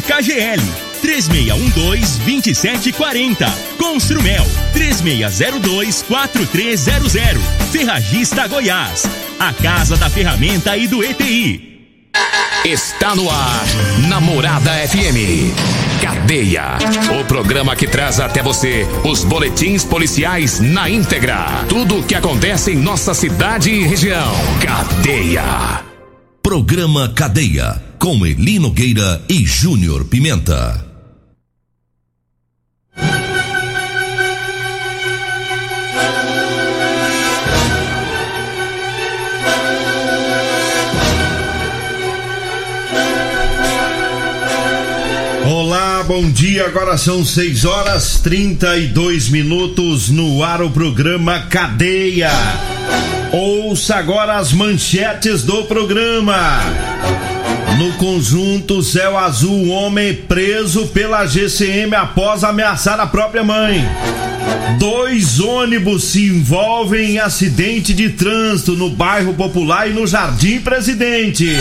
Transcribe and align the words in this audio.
KGL 0.00 0.90
3612-2740. 1.02 3.50
Construmel 3.78 4.46
3602-4300. 4.74 7.40
Ferragista 7.72 8.46
Goiás. 8.46 9.08
A 9.38 9.52
Casa 9.52 9.96
da 9.96 10.08
Ferramenta 10.10 10.76
e 10.76 10.86
do 10.86 11.02
ETI. 11.02 11.70
Está 12.64 13.14
no 13.14 13.30
ar, 13.30 13.64
Namorada 14.08 14.70
FM. 14.86 15.54
Cadeia. 16.02 16.76
O 17.18 17.24
programa 17.24 17.74
que 17.74 17.86
traz 17.86 18.20
até 18.20 18.42
você 18.42 18.86
os 19.04 19.24
boletins 19.24 19.82
policiais 19.84 20.60
na 20.60 20.90
íntegra. 20.90 21.64
Tudo 21.68 22.00
o 22.00 22.02
que 22.02 22.14
acontece 22.14 22.72
em 22.72 22.76
nossa 22.76 23.14
cidade 23.14 23.70
e 23.70 23.86
região. 23.86 24.34
Cadeia. 24.62 25.89
Programa 26.42 27.08
Cadeia. 27.10 27.80
Com 27.98 28.24
Elino 28.26 28.68
Nogueira 28.68 29.22
e 29.28 29.44
Júnior 29.44 30.06
Pimenta. 30.06 30.86
Olá, 45.46 46.02
bom 46.02 46.30
dia. 46.30 46.66
Agora 46.66 46.96
são 46.96 47.22
6 47.22 47.64
horas 47.66 48.18
32 48.20 49.28
minutos 49.28 50.08
no 50.08 50.42
ar 50.42 50.62
o 50.62 50.70
programa 50.70 51.40
Cadeia. 51.50 52.30
Ouça 53.32 53.96
agora 53.96 54.36
as 54.36 54.52
manchetes 54.52 55.42
do 55.42 55.64
programa. 55.64 56.60
No 57.78 57.92
conjunto 57.94 58.82
Céu 58.82 59.16
Azul, 59.16 59.68
homem 59.68 60.14
preso 60.14 60.88
pela 60.88 61.24
GCM 61.26 61.94
após 61.94 62.44
ameaçar 62.44 62.98
a 63.00 63.06
própria 63.06 63.44
mãe. 63.44 63.88
Dois 64.78 65.40
ônibus 65.40 66.04
se 66.04 66.26
envolvem 66.26 67.12
em 67.12 67.18
acidente 67.18 67.94
de 67.94 68.10
trânsito 68.10 68.72
no 68.72 68.90
bairro 68.90 69.34
Popular 69.34 69.88
e 69.88 69.92
no 69.92 70.06
Jardim 70.06 70.60
Presidente. 70.60 71.56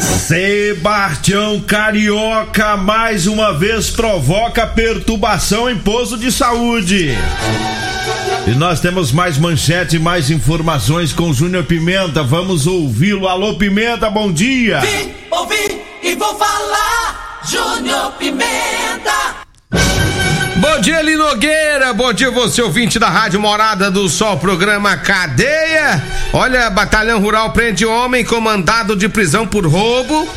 Sebastião 0.00 1.60
Carioca 1.60 2.76
mais 2.76 3.26
uma 3.26 3.52
vez 3.52 3.90
provoca 3.90 4.66
perturbação 4.66 5.68
em 5.68 5.76
posto 5.76 6.16
de 6.16 6.30
saúde. 6.30 7.16
E 8.46 8.54
nós 8.54 8.78
temos 8.78 9.10
mais 9.10 9.36
manchete 9.38 9.98
mais 9.98 10.30
informações 10.30 11.12
com 11.12 11.32
Júnior 11.32 11.64
Pimenta. 11.64 12.22
Vamos 12.22 12.64
ouvi-lo. 12.64 13.26
Alô, 13.26 13.54
Pimenta, 13.56 14.08
bom 14.08 14.32
dia. 14.32 14.78
Vim, 14.80 15.12
ouvi 15.32 15.82
e 16.00 16.14
vou 16.14 16.32
falar. 16.36 17.40
Júnior 17.44 18.12
Pimenta. 18.12 19.25
Bom 20.68 20.80
dia, 20.80 21.00
Linogueira. 21.00 21.94
Bom 21.94 22.12
dia, 22.12 22.28
você 22.28 22.60
ouvinte 22.60 22.98
da 22.98 23.08
Rádio 23.08 23.40
Morada 23.40 23.88
do 23.88 24.08
Sol, 24.08 24.36
programa 24.36 24.96
Cadeia. 24.96 26.02
Olha, 26.32 26.68
Batalhão 26.68 27.20
Rural 27.20 27.52
prende 27.52 27.86
homem 27.86 28.24
com 28.24 28.40
mandado 28.40 28.96
de 28.96 29.08
prisão 29.08 29.46
por 29.46 29.64
roubo. 29.64 30.28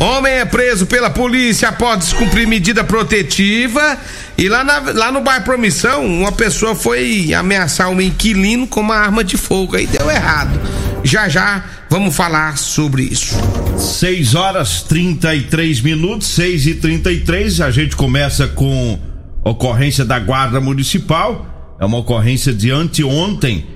Homem 0.00 0.32
é 0.32 0.44
preso 0.46 0.86
pela 0.86 1.10
polícia 1.10 1.68
após 1.68 1.98
descumprir 1.98 2.48
medida 2.48 2.82
protetiva. 2.82 3.98
E 4.38 4.48
lá, 4.48 4.64
na, 4.64 4.78
lá 4.78 5.12
no 5.12 5.20
bairro 5.20 5.44
Promissão, 5.44 6.04
uma 6.04 6.32
pessoa 6.32 6.74
foi 6.74 7.34
ameaçar 7.34 7.90
um 7.90 8.00
inquilino 8.00 8.66
com 8.66 8.80
uma 8.80 8.96
arma 8.96 9.22
de 9.22 9.36
fogo. 9.36 9.76
Aí 9.76 9.86
deu 9.86 10.10
errado. 10.10 10.58
Já 11.04 11.28
já 11.28 11.62
vamos 11.90 12.16
falar 12.16 12.56
sobre 12.56 13.02
isso. 13.02 13.36
6 13.78 14.34
horas 14.34 14.82
33 14.82 15.82
minutos, 15.82 16.28
6 16.28 16.66
e 16.68 16.74
33 16.74 17.60
A 17.60 17.70
gente 17.70 17.94
começa 17.94 18.48
com 18.48 19.13
ocorrência 19.44 20.04
da 20.04 20.18
Guarda 20.18 20.60
Municipal. 20.60 21.76
É 21.78 21.84
uma 21.84 21.98
ocorrência 21.98 22.52
de 22.52 22.70
anteontem, 22.70 23.66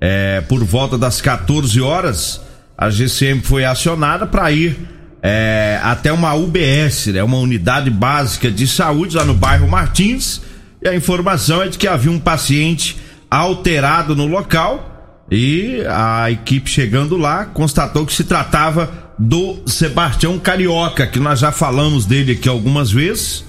é, 0.00 0.40
por 0.40 0.64
volta 0.64 0.96
das 0.96 1.20
14 1.20 1.80
horas. 1.80 2.40
A 2.76 2.88
GCM 2.88 3.42
foi 3.42 3.64
acionada 3.64 4.26
para 4.26 4.50
ir 4.50 4.78
é, 5.22 5.78
até 5.82 6.12
uma 6.12 6.34
UBS, 6.34 7.08
né, 7.08 7.22
uma 7.22 7.38
unidade 7.38 7.90
básica 7.90 8.50
de 8.50 8.66
saúde 8.66 9.16
lá 9.16 9.24
no 9.24 9.34
bairro 9.34 9.68
Martins. 9.68 10.40
E 10.80 10.88
a 10.88 10.94
informação 10.94 11.62
é 11.62 11.68
de 11.68 11.76
que 11.76 11.88
havia 11.88 12.10
um 12.10 12.20
paciente 12.20 12.96
alterado 13.30 14.16
no 14.16 14.26
local. 14.26 15.26
E 15.30 15.82
a 15.86 16.30
equipe 16.30 16.70
chegando 16.70 17.16
lá 17.16 17.44
constatou 17.44 18.06
que 18.06 18.14
se 18.14 18.24
tratava 18.24 19.12
do 19.18 19.58
Sebastião 19.66 20.38
Carioca, 20.38 21.06
que 21.06 21.18
nós 21.18 21.40
já 21.40 21.52
falamos 21.52 22.06
dele 22.06 22.32
aqui 22.32 22.48
algumas 22.48 22.90
vezes 22.90 23.47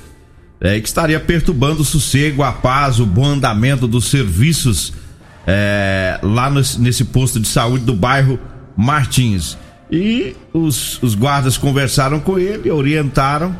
é, 0.62 0.80
que 0.80 0.88
estaria 0.88 1.20
perturbando 1.20 1.81
o 1.81 1.86
sossego, 1.86 2.44
a 2.44 2.52
paz, 2.52 3.00
o 3.00 3.06
bom 3.06 3.25
andamento 3.25 3.88
dos 3.88 4.09
serviços 4.09 4.94
é, 5.47 6.20
lá 6.22 6.50
no, 6.50 6.62
nesse 6.80 7.06
posto 7.06 7.40
de 7.40 7.47
saúde 7.47 7.86
do 7.86 7.94
bairro 7.94 8.40
Martins. 8.75 9.58
E 9.92 10.36
os, 10.53 11.02
os 11.02 11.16
guardas 11.16 11.58
conversaram 11.58 12.20
com 12.20 12.38
ele, 12.38 12.70
orientaram 12.70 13.56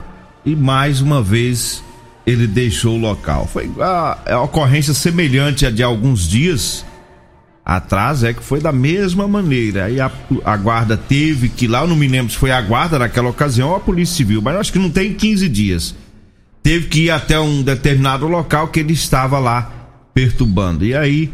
e 0.46 0.56
mais 0.56 1.02
uma 1.02 1.22
vez 1.22 1.84
ele 2.26 2.46
deixou 2.46 2.96
o 2.96 3.02
local. 3.02 3.48
Foi 3.52 3.72
a, 3.80 4.18
a 4.34 4.42
ocorrência 4.42 4.94
semelhante 4.94 5.66
a 5.66 5.72
de 5.72 5.82
alguns 5.82 6.28
dias 6.28 6.86
atrás, 7.66 8.24
é 8.24 8.34
que 8.34 8.44
foi 8.44 8.60
da 8.60 8.72
mesma 8.72 9.28
maneira. 9.28 9.86
Aí 9.86 10.00
a, 10.00 10.12
a 10.44 10.58
guarda 10.58 10.98
teve 10.98 11.50
que 11.50 11.68
lá, 11.68 11.82
eu 11.82 11.88
não 11.88 11.96
me 11.96 12.08
lembro 12.08 12.32
se 12.32 12.38
foi 12.38 12.52
a 12.52 12.62
guarda 12.62 13.00
naquela 13.00 13.30
ocasião 13.30 13.70
ou 13.70 13.76
a 13.76 13.80
Polícia 13.80 14.16
Civil, 14.16 14.42
mas 14.42 14.56
acho 14.58 14.74
que 14.74 14.80
não 14.80 14.90
tem 14.90 15.14
15 15.14 15.48
dias 15.50 15.96
teve 16.70 16.86
que 16.86 17.00
ir 17.06 17.10
até 17.10 17.40
um 17.40 17.64
determinado 17.64 18.28
local 18.28 18.68
que 18.68 18.80
ele 18.80 18.94
estava 18.94 19.40
lá 19.40 19.72
perturbando. 20.14 20.86
E 20.86 20.96
aí, 20.96 21.34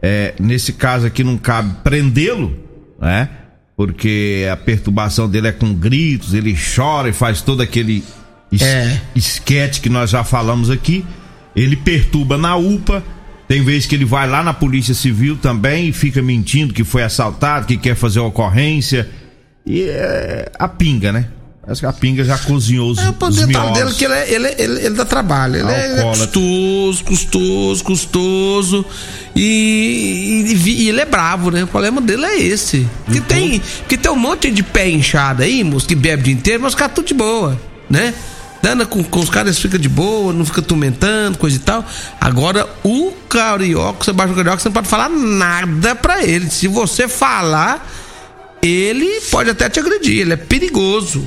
é, 0.00 0.34
nesse 0.38 0.72
caso 0.72 1.04
aqui 1.04 1.24
não 1.24 1.36
cabe 1.36 1.82
prendê-lo, 1.82 2.56
né? 3.00 3.28
Porque 3.76 4.46
a 4.48 4.56
perturbação 4.56 5.28
dele 5.28 5.48
é 5.48 5.52
com 5.52 5.74
gritos, 5.74 6.32
ele 6.32 6.56
chora 6.56 7.08
e 7.08 7.12
faz 7.12 7.42
todo 7.42 7.60
aquele 7.60 8.04
es 8.52 8.62
é. 8.62 9.02
esquete 9.16 9.80
que 9.80 9.88
nós 9.88 10.10
já 10.10 10.22
falamos 10.22 10.70
aqui. 10.70 11.04
Ele 11.56 11.74
perturba 11.74 12.38
na 12.38 12.54
UPA. 12.54 13.02
Tem 13.48 13.64
vezes 13.64 13.84
que 13.84 13.96
ele 13.96 14.04
vai 14.04 14.28
lá 14.28 14.44
na 14.44 14.54
Polícia 14.54 14.94
Civil 14.94 15.38
também 15.38 15.88
e 15.88 15.92
fica 15.92 16.22
mentindo 16.22 16.72
que 16.72 16.84
foi 16.84 17.02
assaltado, 17.02 17.66
que 17.66 17.76
quer 17.76 17.96
fazer 17.96 18.20
ocorrência. 18.20 19.08
E 19.66 19.82
é 19.82 20.52
a 20.56 20.68
pinga, 20.68 21.10
né? 21.10 21.30
Acho 21.68 21.80
que 21.80 21.86
a 21.86 21.92
pinga 21.92 22.24
já 22.24 22.38
cozinhou 22.38 22.90
os, 22.90 22.98
é, 22.98 23.10
o 23.10 23.30
detalhe 23.30 23.72
dele 23.74 23.92
que 23.92 24.04
ele, 24.06 24.14
é, 24.14 24.32
ele, 24.32 24.54
ele, 24.56 24.86
ele 24.86 24.94
dá 24.94 25.04
trabalho. 25.04 25.56
Ele 25.56 25.70
é, 25.70 26.02
custoso, 26.02 27.04
custoso, 27.04 27.84
custoso. 27.84 28.86
E, 29.36 30.46
e, 30.46 30.84
e, 30.84 30.88
ele 30.88 31.02
é 31.02 31.04
bravo, 31.04 31.50
né? 31.50 31.64
O 31.64 31.66
problema 31.66 32.00
dele 32.00 32.24
é 32.24 32.40
esse. 32.40 32.88
Que, 33.10 33.18
então... 33.18 33.36
tem, 33.36 33.62
que 33.86 33.98
tem 33.98 34.10
um 34.10 34.16
monte 34.16 34.50
de 34.50 34.62
pé 34.62 34.88
inchado 34.88 35.42
aí, 35.42 35.62
moço, 35.62 35.86
que 35.86 35.94
bebe 35.94 36.22
o 36.22 36.24
dia 36.24 36.34
inteiro, 36.34 36.62
mas 36.62 36.72
fica 36.72 36.88
tudo 36.88 37.06
de 37.06 37.14
boa, 37.14 37.60
né? 37.90 38.14
Dana 38.62 38.86
com, 38.86 39.04
com 39.04 39.20
os 39.20 39.28
caras 39.28 39.58
fica 39.58 39.78
de 39.78 39.90
boa, 39.90 40.32
não 40.32 40.46
fica 40.46 40.62
tumentando, 40.62 41.36
coisa 41.36 41.56
e 41.56 41.60
tal. 41.60 41.84
Agora, 42.18 42.66
o 42.82 43.12
carioca, 43.28 44.00
o 44.00 44.04
Sebastião 44.04 44.36
Carioca, 44.36 44.58
você 44.58 44.68
não 44.68 44.72
pode 44.72 44.88
falar 44.88 45.10
nada 45.10 45.94
pra 45.94 46.24
ele. 46.24 46.48
Se 46.50 46.66
você 46.66 47.06
falar, 47.06 47.86
ele 48.62 49.20
pode 49.30 49.50
até 49.50 49.68
te 49.68 49.78
agredir, 49.78 50.20
ele 50.20 50.32
é 50.32 50.36
perigoso. 50.36 51.22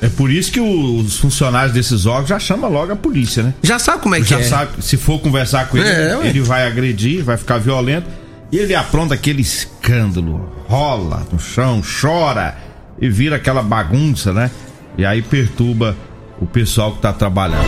É 0.00 0.08
por 0.08 0.30
isso 0.30 0.52
que 0.52 0.60
os 0.60 1.16
funcionários 1.18 1.72
desses 1.72 2.04
órgãos 2.04 2.28
já 2.28 2.38
chamam 2.38 2.70
logo 2.70 2.92
a 2.92 2.96
polícia, 2.96 3.42
né? 3.42 3.54
Já 3.62 3.78
sabe 3.78 4.02
como 4.02 4.14
é 4.14 4.20
que 4.20 4.28
já 4.28 4.40
é. 4.40 4.42
Sabe, 4.42 4.70
se 4.80 4.96
for 4.96 5.18
conversar 5.20 5.68
com 5.68 5.78
ele, 5.78 5.88
é, 5.88 6.20
ele 6.26 6.40
vai 6.40 6.66
agredir, 6.66 7.24
vai 7.24 7.36
ficar 7.36 7.58
violento. 7.58 8.06
E 8.52 8.58
ele 8.58 8.74
apronta 8.74 9.14
aquele 9.14 9.42
escândalo, 9.42 10.52
rola 10.68 11.26
no 11.32 11.38
chão, 11.38 11.82
chora 11.82 12.56
e 13.00 13.08
vira 13.08 13.36
aquela 13.36 13.62
bagunça, 13.62 14.32
né? 14.32 14.50
E 14.96 15.04
aí 15.04 15.20
perturba 15.20 15.96
o 16.40 16.46
pessoal 16.46 16.92
que 16.92 17.00
tá 17.00 17.12
trabalhando. 17.12 17.66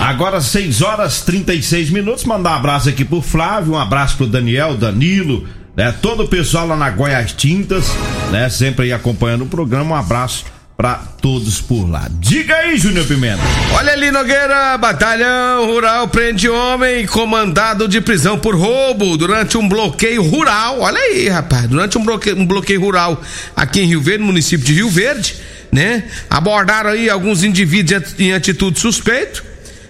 Agora 0.00 0.40
6 0.40 0.82
horas 0.82 1.22
36 1.22 1.90
minutos, 1.90 2.24
mandar 2.24 2.50
um 2.52 2.54
abraço 2.54 2.88
aqui 2.88 3.04
pro 3.04 3.20
Flávio, 3.20 3.72
um 3.72 3.78
abraço 3.78 4.16
pro 4.16 4.26
Daniel, 4.26 4.76
Danilo, 4.76 5.46
né? 5.76 5.92
Todo 6.02 6.24
o 6.24 6.28
pessoal 6.28 6.66
lá 6.66 6.76
na 6.76 6.90
Goiás 6.90 7.32
Tintas, 7.32 7.86
né? 8.30 8.48
Sempre 8.48 8.86
aí 8.86 8.92
acompanhando 8.92 9.42
o 9.42 9.46
programa, 9.46 9.94
um 9.94 9.98
abraço 9.98 10.44
para 10.76 10.94
todos 11.20 11.60
por 11.60 11.88
lá. 11.88 12.08
Diga 12.18 12.56
aí, 12.56 12.76
Júnior 12.76 13.06
Pimenta. 13.06 13.42
Olha 13.74 13.92
ali, 13.92 14.10
Nogueira, 14.10 14.76
batalhão 14.78 15.66
rural 15.66 16.08
prende 16.08 16.48
homem 16.48 17.06
comandado 17.06 17.86
de 17.86 18.00
prisão 18.00 18.38
por 18.38 18.56
roubo 18.56 19.16
durante 19.16 19.56
um 19.56 19.68
bloqueio 19.68 20.22
rural. 20.22 20.80
Olha 20.80 20.98
aí, 20.98 21.28
rapaz, 21.28 21.68
durante 21.68 21.96
um 21.98 22.04
bloqueio, 22.04 22.36
um 22.36 22.46
bloqueio 22.46 22.80
rural 22.80 23.22
aqui 23.54 23.80
em 23.80 23.86
Rio 23.86 24.00
Verde, 24.00 24.24
município 24.24 24.66
de 24.66 24.74
Rio 24.74 24.88
Verde, 24.88 25.36
né? 25.70 26.04
Abordaram 26.28 26.90
aí 26.90 27.08
alguns 27.08 27.44
indivíduos 27.44 28.14
em 28.18 28.32
atitude 28.32 28.80
suspeito. 28.80 29.44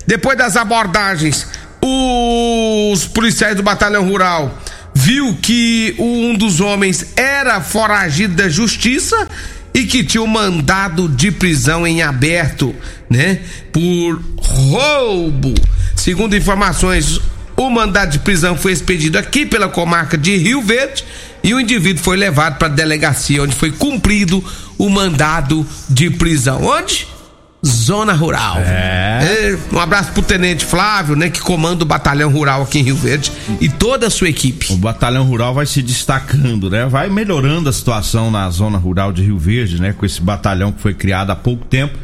Depois 0.06 0.36
das 0.36 0.56
abordagens, 0.56 1.46
os 1.80 3.06
policiais 3.06 3.56
do 3.56 3.62
batalhão 3.62 4.06
rural 4.06 4.58
viu 4.94 5.36
que 5.40 5.94
um 5.98 6.34
dos 6.34 6.60
homens 6.60 7.06
era 7.16 7.60
foragido 7.60 8.34
da 8.34 8.48
justiça 8.48 9.28
e 9.74 9.84
que 9.84 10.04
tinha 10.04 10.22
um 10.22 10.26
mandado 10.26 11.08
de 11.08 11.30
prisão 11.30 11.86
em 11.86 12.02
aberto, 12.02 12.74
né? 13.08 13.40
Por 13.72 14.22
roubo. 14.36 15.54
Segundo 15.96 16.36
informações, 16.36 17.20
o 17.56 17.70
mandado 17.70 18.12
de 18.12 18.18
prisão 18.18 18.56
foi 18.56 18.72
expedido 18.72 19.18
aqui 19.18 19.46
pela 19.46 19.68
comarca 19.68 20.18
de 20.18 20.36
Rio 20.36 20.62
Verde 20.62 21.04
e 21.42 21.54
o 21.54 21.60
indivíduo 21.60 22.02
foi 22.02 22.16
levado 22.16 22.58
para 22.58 22.68
a 22.68 22.70
delegacia 22.70 23.42
onde 23.42 23.54
foi 23.54 23.70
cumprido 23.70 24.44
o 24.78 24.88
mandado 24.88 25.66
de 25.88 26.10
prisão. 26.10 26.64
Onde? 26.64 27.06
Zona 27.64 28.12
Rural. 28.12 28.58
É. 28.58 29.56
Um 29.72 29.78
abraço 29.78 30.12
pro 30.12 30.22
Tenente 30.22 30.64
Flávio, 30.64 31.14
né, 31.14 31.30
que 31.30 31.40
comanda 31.40 31.84
o 31.84 31.86
Batalhão 31.86 32.30
Rural 32.30 32.62
aqui 32.62 32.80
em 32.80 32.82
Rio 32.82 32.96
Verde 32.96 33.30
e 33.60 33.68
toda 33.68 34.08
a 34.08 34.10
sua 34.10 34.28
equipe. 34.28 34.72
O 34.72 34.76
Batalhão 34.76 35.24
Rural 35.24 35.54
vai 35.54 35.64
se 35.64 35.80
destacando, 35.80 36.68
né? 36.68 36.86
Vai 36.86 37.08
melhorando 37.08 37.68
a 37.68 37.72
situação 37.72 38.30
na 38.30 38.50
Zona 38.50 38.78
Rural 38.78 39.12
de 39.12 39.22
Rio 39.22 39.38
Verde, 39.38 39.80
né? 39.80 39.92
Com 39.92 40.04
esse 40.04 40.20
batalhão 40.20 40.72
que 40.72 40.82
foi 40.82 40.92
criado 40.92 41.30
há 41.30 41.36
pouco 41.36 41.64
tempo. 41.64 41.96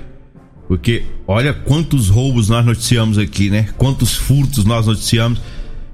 Porque 0.68 1.04
olha 1.26 1.52
quantos 1.52 2.08
roubos 2.08 2.48
nós 2.48 2.64
noticiamos 2.64 3.18
aqui, 3.18 3.50
né? 3.50 3.68
Quantos 3.76 4.14
furtos 4.14 4.64
nós 4.64 4.86
noticiamos. 4.86 5.40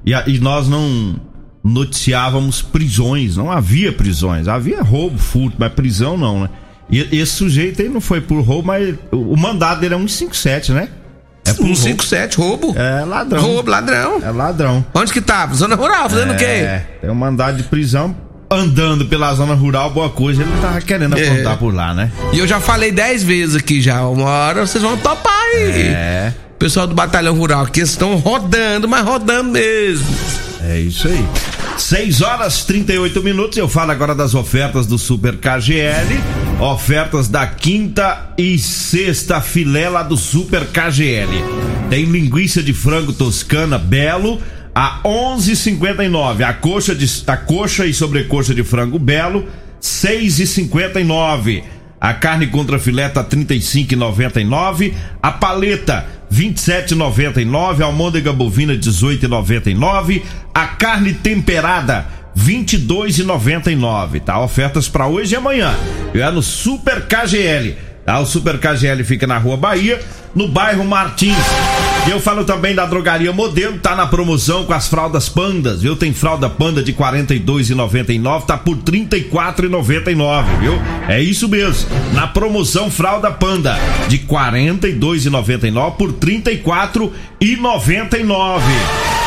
E, 0.04 0.12
e 0.12 0.38
nós 0.40 0.68
não 0.68 1.16
noticiávamos 1.62 2.60
prisões, 2.60 3.36
não 3.36 3.50
havia 3.50 3.92
prisões. 3.92 4.46
Havia 4.46 4.82
roubo, 4.82 5.16
furto, 5.16 5.56
mas 5.58 5.72
prisão 5.72 6.18
não, 6.18 6.42
né? 6.42 6.50
E 6.90 7.18
esse 7.18 7.32
sujeito 7.32 7.80
aí 7.82 7.88
não 7.88 8.00
foi 8.00 8.20
por 8.20 8.40
roubo, 8.42 8.68
mas 8.68 8.94
o 9.10 9.36
mandado 9.36 9.80
dele 9.80 9.94
é 9.94 9.98
157, 9.98 10.72
né? 10.72 10.88
É 11.46 11.52
por 11.52 11.64
157, 11.64 12.36
roubo. 12.38 12.66
roubo. 12.68 12.80
É 12.80 13.04
ladrão. 13.04 13.42
Roubo, 13.42 13.70
ladrão. 13.70 14.22
É 14.22 14.30
ladrão. 14.30 14.86
Onde 14.94 15.12
que 15.12 15.20
tava? 15.20 15.48
Tá? 15.48 15.54
Zona 15.54 15.74
rural, 15.74 16.08
fazendo 16.08 16.32
é, 16.32 16.34
o 16.34 16.38
quê? 16.38 16.44
É, 16.44 16.86
tem 17.00 17.10
um 17.10 17.14
mandado 17.14 17.56
de 17.56 17.62
prisão 17.64 18.16
andando 18.50 19.06
pela 19.06 19.34
zona 19.34 19.54
rural, 19.54 19.90
boa 19.90 20.10
coisa, 20.10 20.42
ele 20.42 20.50
tava 20.60 20.80
querendo 20.80 21.14
apontar 21.14 21.54
é. 21.54 21.56
por 21.56 21.74
lá, 21.74 21.92
né? 21.92 22.10
E 22.32 22.38
eu 22.38 22.46
já 22.46 22.60
falei 22.60 22.92
dez 22.92 23.22
vezes 23.22 23.56
aqui 23.56 23.80
já, 23.80 24.06
uma 24.06 24.28
hora 24.28 24.66
vocês 24.66 24.82
vão 24.82 24.96
topar 24.96 25.32
aí. 25.54 25.88
É. 25.88 26.34
O 26.54 26.58
pessoal 26.58 26.86
do 26.86 26.94
Batalhão 26.94 27.34
Rural 27.34 27.62
aqui 27.62 27.80
estão 27.80 28.16
rodando, 28.16 28.88
mas 28.88 29.04
rodando 29.04 29.50
mesmo. 29.50 30.06
É 30.62 30.78
isso 30.78 31.08
aí. 31.08 31.24
6 31.76 32.22
horas 32.22 32.64
38 32.64 33.22
minutos. 33.22 33.58
Eu 33.58 33.68
falo 33.68 33.90
agora 33.90 34.14
das 34.14 34.34
ofertas 34.34 34.86
do 34.86 34.98
Super 34.98 35.36
KGL. 35.36 36.20
Ofertas 36.60 37.28
da 37.28 37.46
quinta 37.46 38.32
e 38.38 38.58
sexta 38.58 39.40
filé 39.40 39.88
lá 39.88 40.02
do 40.02 40.16
Super 40.16 40.66
KGL. 40.66 41.30
Tem 41.90 42.04
linguiça 42.04 42.62
de 42.62 42.72
frango 42.72 43.12
toscana 43.12 43.78
belo 43.78 44.40
a 44.74 45.00
11,59. 45.04 46.42
A 46.42 46.52
coxa 46.52 46.94
de 46.94 47.06
a 47.26 47.36
coxa 47.36 47.86
e 47.86 47.92
sobrecoxa 47.92 48.54
de 48.54 48.64
frango 48.64 48.98
belo 48.98 49.46
6,59. 49.82 51.64
A 52.00 52.14
carne 52.14 52.46
contra 52.48 52.78
filé 52.78 53.08
tá 53.08 53.24
35,99. 53.24 54.94
A 55.22 55.32
paleta 55.32 56.06
27,99. 56.34 57.82
A 57.82 57.86
almôndega 57.86 58.32
bovina 58.32 58.74
18,99. 58.74 60.22
A 60.52 60.66
carne 60.66 61.14
temperada 61.14 62.06
22,99. 62.36 64.20
Tá? 64.20 64.40
Ofertas 64.40 64.88
para 64.88 65.06
hoje 65.06 65.34
e 65.34 65.36
amanhã. 65.36 65.74
É 66.12 66.30
no 66.30 66.42
Super 66.42 67.06
KGL. 67.06 67.93
Tá? 68.04 68.20
O 68.20 68.26
Super 68.26 68.58
KGL 68.58 69.02
fica 69.04 69.26
na 69.26 69.38
Rua 69.38 69.56
Bahia, 69.56 69.98
no 70.34 70.48
bairro 70.48 70.84
Martins. 70.84 71.36
E 72.06 72.10
eu 72.10 72.20
falo 72.20 72.44
também 72.44 72.74
da 72.74 72.84
drogaria 72.84 73.32
Modelo, 73.32 73.78
tá 73.78 73.96
na 73.96 74.06
promoção 74.06 74.64
com 74.64 74.74
as 74.74 74.88
fraldas 74.88 75.26
pandas, 75.28 75.80
viu? 75.80 75.94
Tem 75.96 76.12
fralda 76.12 76.50
panda 76.50 76.82
de 76.82 76.92
R$ 76.92 76.98
42,99, 76.98 78.44
tá 78.44 78.58
por 78.58 78.76
R$ 78.76 78.82
34,99, 78.82 80.44
viu? 80.60 80.74
É 81.08 81.22
isso 81.22 81.48
mesmo. 81.48 81.88
Na 82.12 82.26
promoção 82.26 82.90
fralda 82.90 83.30
panda 83.30 83.78
de 84.08 84.16
R$ 84.16 84.24
42,99 84.28 85.92
por 85.92 86.10
R$ 86.10 86.42
34,99 86.42 88.60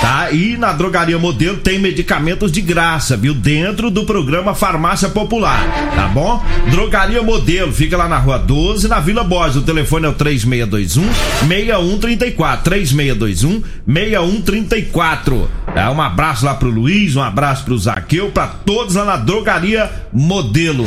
tá? 0.01 0.31
E 0.31 0.57
na 0.57 0.73
drogaria 0.73 1.17
modelo 1.17 1.57
tem 1.57 1.79
medicamentos 1.79 2.51
de 2.51 2.61
graça, 2.61 3.17
viu? 3.17 3.33
Dentro 3.33 3.89
do 3.89 4.05
programa 4.05 4.53
Farmácia 4.53 5.09
Popular, 5.09 5.63
tá 5.95 6.07
bom? 6.07 6.43
Drogaria 6.69 7.21
modelo, 7.21 7.71
fica 7.71 7.97
lá 7.97 8.07
na 8.07 8.17
rua 8.17 8.37
12, 8.37 8.66
na 8.87 8.99
Vila 8.99 9.23
Borges. 9.23 9.57
O 9.57 9.61
telefone 9.61 10.05
é 10.05 10.09
o 10.09 10.13
3621 10.13 11.03
6134. 11.47 12.63
3621 12.63 13.63
6134. 13.85 15.49
É, 15.75 15.89
um 15.89 16.01
abraço 16.01 16.45
lá 16.45 16.55
pro 16.55 16.69
Luiz, 16.69 17.15
um 17.15 17.21
abraço 17.21 17.63
pro 17.63 17.77
Zaqueu, 17.77 18.31
pra 18.31 18.47
todos 18.47 18.95
lá 18.95 19.05
na 19.05 19.17
drogaria 19.17 19.89
modelo. 20.11 20.85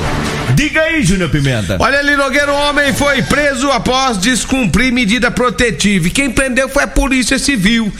Diga 0.60 0.82
aí, 0.82 1.02
Júnior 1.02 1.30
Pimenta. 1.30 1.78
Olha 1.80 2.00
ali, 2.00 2.14
Nogueira, 2.16 2.52
um 2.52 2.68
homem 2.68 2.92
foi 2.92 3.22
preso 3.22 3.70
após 3.70 4.18
descumprir 4.18 4.92
medida 4.92 5.30
protetiva. 5.30 6.06
E 6.06 6.10
quem 6.10 6.30
prendeu 6.30 6.68
foi 6.68 6.82
a 6.82 6.86
Polícia 6.86 7.38
Civil. 7.38 7.90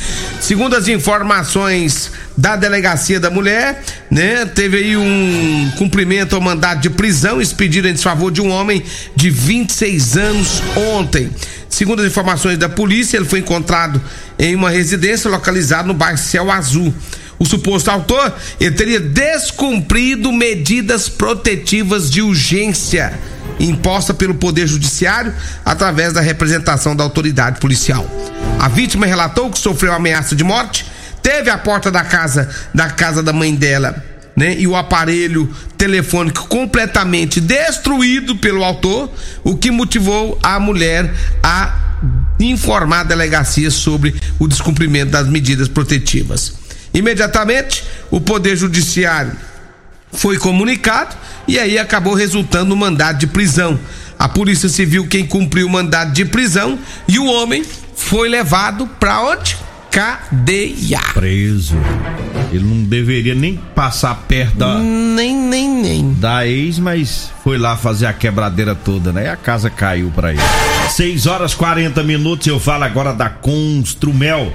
Segundo 0.42 0.76
as 0.76 0.86
informações 0.86 2.12
da 2.36 2.56
Delegacia 2.56 3.18
da 3.18 3.30
Mulher, 3.30 3.82
né? 4.10 4.44
Teve 4.44 4.76
aí 4.76 4.94
um 4.94 5.72
cumprimento 5.78 6.36
ao 6.36 6.42
mandado 6.42 6.82
de 6.82 6.90
prisão 6.90 7.40
expedido 7.40 7.88
em 7.88 7.94
desfavor 7.94 8.30
de 8.30 8.42
um 8.42 8.50
homem 8.50 8.82
de 9.16 9.30
26 9.30 10.18
anos 10.18 10.62
ontem. 10.76 11.30
Segundo 11.66 12.00
as 12.00 12.08
informações 12.08 12.58
da 12.58 12.68
polícia, 12.68 13.16
ele 13.16 13.24
foi 13.24 13.38
encontrado 13.38 14.02
em 14.38 14.54
uma 14.54 14.68
residência 14.68 15.30
localizada 15.30 15.88
no 15.88 15.94
bairro 15.94 16.18
Céu 16.18 16.50
Azul. 16.50 16.92
O 17.40 17.46
suposto 17.46 17.90
autor 17.90 18.34
ele 18.60 18.74
teria 18.74 19.00
descumprido 19.00 20.30
medidas 20.30 21.08
protetivas 21.08 22.10
de 22.10 22.20
urgência 22.20 23.18
imposta 23.58 24.12
pelo 24.12 24.34
Poder 24.34 24.66
Judiciário 24.66 25.32
através 25.64 26.12
da 26.12 26.20
representação 26.20 26.94
da 26.94 27.02
autoridade 27.02 27.58
policial. 27.58 28.06
A 28.58 28.68
vítima 28.68 29.06
relatou 29.06 29.50
que 29.50 29.58
sofreu 29.58 29.94
ameaça 29.94 30.36
de 30.36 30.44
morte, 30.44 30.84
teve 31.22 31.48
a 31.48 31.56
porta 31.56 31.90
da 31.90 32.04
casa 32.04 32.50
da 32.74 32.90
casa 32.90 33.22
da 33.22 33.32
mãe 33.32 33.54
dela 33.54 34.04
né, 34.36 34.54
e 34.58 34.66
o 34.66 34.76
aparelho 34.76 35.50
telefônico 35.78 36.46
completamente 36.46 37.40
destruído 37.40 38.36
pelo 38.36 38.62
autor, 38.62 39.10
o 39.42 39.56
que 39.56 39.70
motivou 39.70 40.38
a 40.42 40.60
mulher 40.60 41.10
a 41.42 41.74
informar 42.38 43.00
a 43.00 43.04
delegacia 43.04 43.70
sobre 43.70 44.14
o 44.38 44.46
descumprimento 44.46 45.10
das 45.10 45.26
medidas 45.26 45.68
protetivas. 45.68 46.59
Imediatamente, 46.92 47.84
o 48.10 48.20
Poder 48.20 48.56
Judiciário 48.56 49.32
foi 50.12 50.38
comunicado 50.38 51.16
e 51.46 51.58
aí 51.58 51.78
acabou 51.78 52.14
resultando 52.14 52.70
no 52.70 52.76
mandado 52.76 53.18
de 53.18 53.26
prisão. 53.26 53.78
A 54.18 54.28
Polícia 54.28 54.68
Civil 54.68 55.06
quem 55.06 55.26
cumpriu 55.26 55.66
o 55.66 55.70
mandado 55.70 56.12
de 56.12 56.24
prisão 56.24 56.78
e 57.08 57.18
o 57.18 57.26
homem 57.26 57.64
foi 57.94 58.28
levado 58.28 58.86
para 58.98 59.22
onde? 59.22 59.56
cadeia. 59.90 61.00
Preso. 61.12 61.76
Ele 62.52 62.64
não 62.64 62.84
deveria 62.84 63.34
nem 63.34 63.56
passar 63.74 64.14
perto 64.28 64.56
da. 64.56 64.78
Nem, 64.78 65.36
nem, 65.36 65.68
nem. 65.68 66.14
Da 66.14 66.46
ex, 66.46 66.78
mas 66.78 67.30
foi 67.42 67.58
lá 67.58 67.76
fazer 67.76 68.06
a 68.06 68.12
quebradeira 68.12 68.74
toda, 68.74 69.12
né? 69.12 69.24
E 69.24 69.28
a 69.28 69.36
casa 69.36 69.68
caiu 69.68 70.10
pra 70.14 70.30
ele. 70.30 70.40
6 70.90 71.26
horas 71.26 71.54
40 71.54 72.02
minutos, 72.02 72.46
eu 72.46 72.58
falo 72.58 72.84
agora 72.84 73.12
da 73.12 73.28
Construmel. 73.28 74.52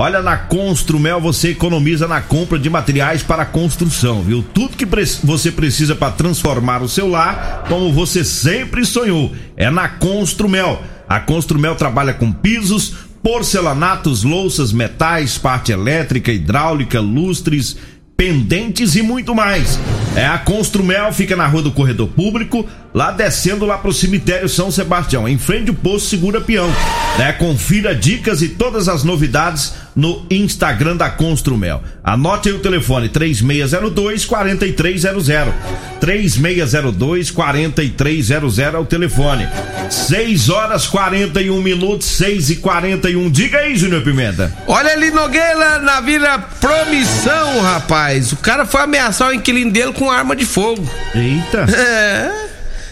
Olha, 0.00 0.22
na 0.22 0.36
Construmel 0.36 1.20
você 1.20 1.48
economiza 1.48 2.06
na 2.06 2.20
compra 2.20 2.56
de 2.56 2.70
materiais 2.70 3.20
para 3.20 3.44
construção, 3.44 4.22
viu? 4.22 4.44
Tudo 4.54 4.76
que 4.76 4.86
você 5.24 5.50
precisa 5.50 5.96
para 5.96 6.12
transformar 6.12 6.84
o 6.84 6.88
seu 6.88 7.08
lar 7.08 7.64
como 7.68 7.92
você 7.92 8.22
sempre 8.22 8.84
sonhou. 8.84 9.32
É 9.56 9.68
na 9.70 9.88
Construmel. 9.88 10.80
A 11.08 11.18
Construmel 11.18 11.74
trabalha 11.74 12.14
com 12.14 12.30
pisos, 12.30 12.94
porcelanatos, 13.20 14.22
louças, 14.22 14.72
metais, 14.72 15.36
parte 15.36 15.72
elétrica, 15.72 16.30
hidráulica, 16.30 17.00
lustres, 17.00 17.76
pendentes 18.18 18.96
e 18.96 19.02
muito 19.02 19.32
mais. 19.32 19.78
É 20.16 20.26
a 20.26 20.38
Construmel, 20.38 21.12
fica 21.12 21.36
na 21.36 21.46
Rua 21.46 21.62
do 21.62 21.70
Corredor 21.70 22.08
Público, 22.08 22.66
lá 22.92 23.12
descendo 23.12 23.64
lá 23.64 23.78
pro 23.78 23.92
cemitério 23.92 24.48
São 24.48 24.72
Sebastião, 24.72 25.28
em 25.28 25.38
frente 25.38 25.68
ao 25.68 25.76
posto 25.76 26.08
Segura 26.08 26.40
Peão. 26.40 26.68
Né? 27.16 27.32
Confira 27.34 27.94
dicas 27.94 28.42
e 28.42 28.48
todas 28.48 28.88
as 28.88 29.04
novidades 29.04 29.72
no 29.98 30.24
Instagram 30.30 30.96
da 30.96 31.10
Construmel. 31.10 31.82
Anote 32.04 32.48
aí 32.48 32.54
o 32.54 32.60
telefone 32.60 33.08
3602 33.08 34.24
4300. 34.24 35.52
3602 36.00 37.32
4300 37.32 38.58
é 38.60 38.78
o 38.78 38.84
telefone. 38.84 39.48
6 39.90 40.50
horas 40.50 40.86
41 40.86 41.60
minutos, 41.60 42.06
6 42.06 42.50
e 42.50 42.56
41. 42.56 43.28
Diga 43.28 43.58
aí, 43.58 43.76
Júnior 43.76 44.04
Pimenta. 44.04 44.56
Olha 44.68 44.92
ali 44.92 45.10
Nogueira 45.10 45.80
na 45.80 46.00
Vila 46.00 46.38
Promissão, 46.38 47.60
rapaz. 47.60 48.30
O 48.30 48.36
cara 48.36 48.64
foi 48.64 48.82
ameaçar 48.82 49.30
o 49.30 49.34
inquilino 49.34 49.72
dele 49.72 49.92
com 49.92 50.08
arma 50.08 50.36
de 50.36 50.46
fogo. 50.46 50.88
Eita. 51.12 51.66
É. 51.78 52.47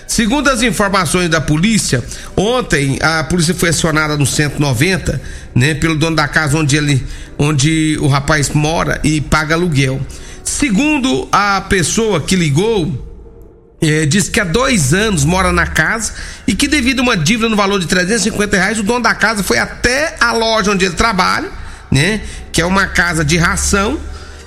Segundo 0.07 0.49
as 0.49 0.63
informações 0.63 1.29
da 1.29 1.41
polícia, 1.41 2.03
ontem 2.37 2.99
a 3.03 3.25
polícia 3.25 3.55
foi 3.55 3.71
acionada 3.71 4.17
no 4.17 4.25
190, 4.25 5.21
né, 5.55 5.75
pelo 5.75 5.97
dono 5.97 6.15
da 6.15 6.29
casa 6.29 6.57
onde 6.57 6.77
ele, 6.77 7.05
onde 7.37 7.99
o 8.01 8.07
rapaz 8.07 8.51
mora 8.51 9.01
e 9.03 9.21
paga 9.21 9.55
aluguel. 9.55 10.01
Segundo 10.45 11.29
a 11.33 11.61
pessoa 11.63 12.21
que 12.21 12.37
ligou, 12.37 13.07
é, 13.81 14.07
diz 14.07 14.29
que 14.29 14.41
há 14.41 14.45
dois 14.45 14.95
anos 14.95 15.25
mora 15.25 15.53
na 15.53 15.67
casa 15.67 16.13
e 16.47 16.55
que 16.55 16.69
devido 16.69 17.01
a 17.01 17.03
uma 17.03 17.17
dívida 17.17 17.49
no 17.49 17.57
valor 17.57 17.79
de 17.79 17.87
350 17.87 18.57
reais, 18.57 18.79
o 18.79 18.83
dono 18.83 19.03
da 19.03 19.15
casa 19.15 19.43
foi 19.43 19.59
até 19.59 20.17
a 20.21 20.33
loja 20.33 20.71
onde 20.71 20.85
ele 20.85 20.95
trabalha, 20.95 21.51
né? 21.91 22.23
Que 22.53 22.63
é 22.63 22.65
uma 22.65 22.87
casa 22.87 23.25
de 23.25 23.37
ração. 23.37 24.01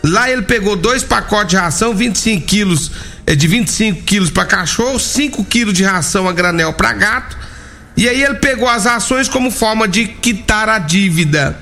Lá 0.03 0.31
ele 0.31 0.43
pegou 0.43 0.75
dois 0.75 1.03
pacotes 1.03 1.49
de 1.49 1.57
ração, 1.57 1.93
25 1.93 2.45
quilos, 2.45 2.91
é, 3.31 3.35
de 3.35 3.47
25 3.47 4.03
quilos 4.03 4.29
para 4.29 4.45
cachorro, 4.45 4.99
5 4.99 5.43
quilos 5.45 5.73
de 5.73 5.83
ração 5.83 6.27
a 6.27 6.33
granel 6.33 6.73
para 6.73 6.93
gato. 6.93 7.37
E 7.95 8.07
aí 8.07 8.23
ele 8.23 8.35
pegou 8.35 8.67
as 8.67 8.85
rações 8.85 9.27
como 9.27 9.51
forma 9.51 9.87
de 9.87 10.07
quitar 10.07 10.69
a 10.69 10.79
dívida. 10.79 11.57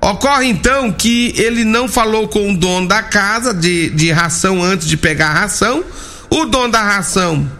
Ocorre 0.00 0.46
então 0.46 0.92
que 0.92 1.34
ele 1.36 1.64
não 1.64 1.88
falou 1.88 2.28
com 2.28 2.52
o 2.52 2.56
dono 2.56 2.86
da 2.86 3.02
casa 3.02 3.52
de, 3.52 3.90
de 3.90 4.10
ração 4.12 4.62
antes 4.62 4.86
de 4.86 4.96
pegar 4.96 5.28
a 5.28 5.40
ração 5.40 5.84
o 6.30 6.44
dono 6.44 6.70
da 6.70 6.82
ração 6.82 7.50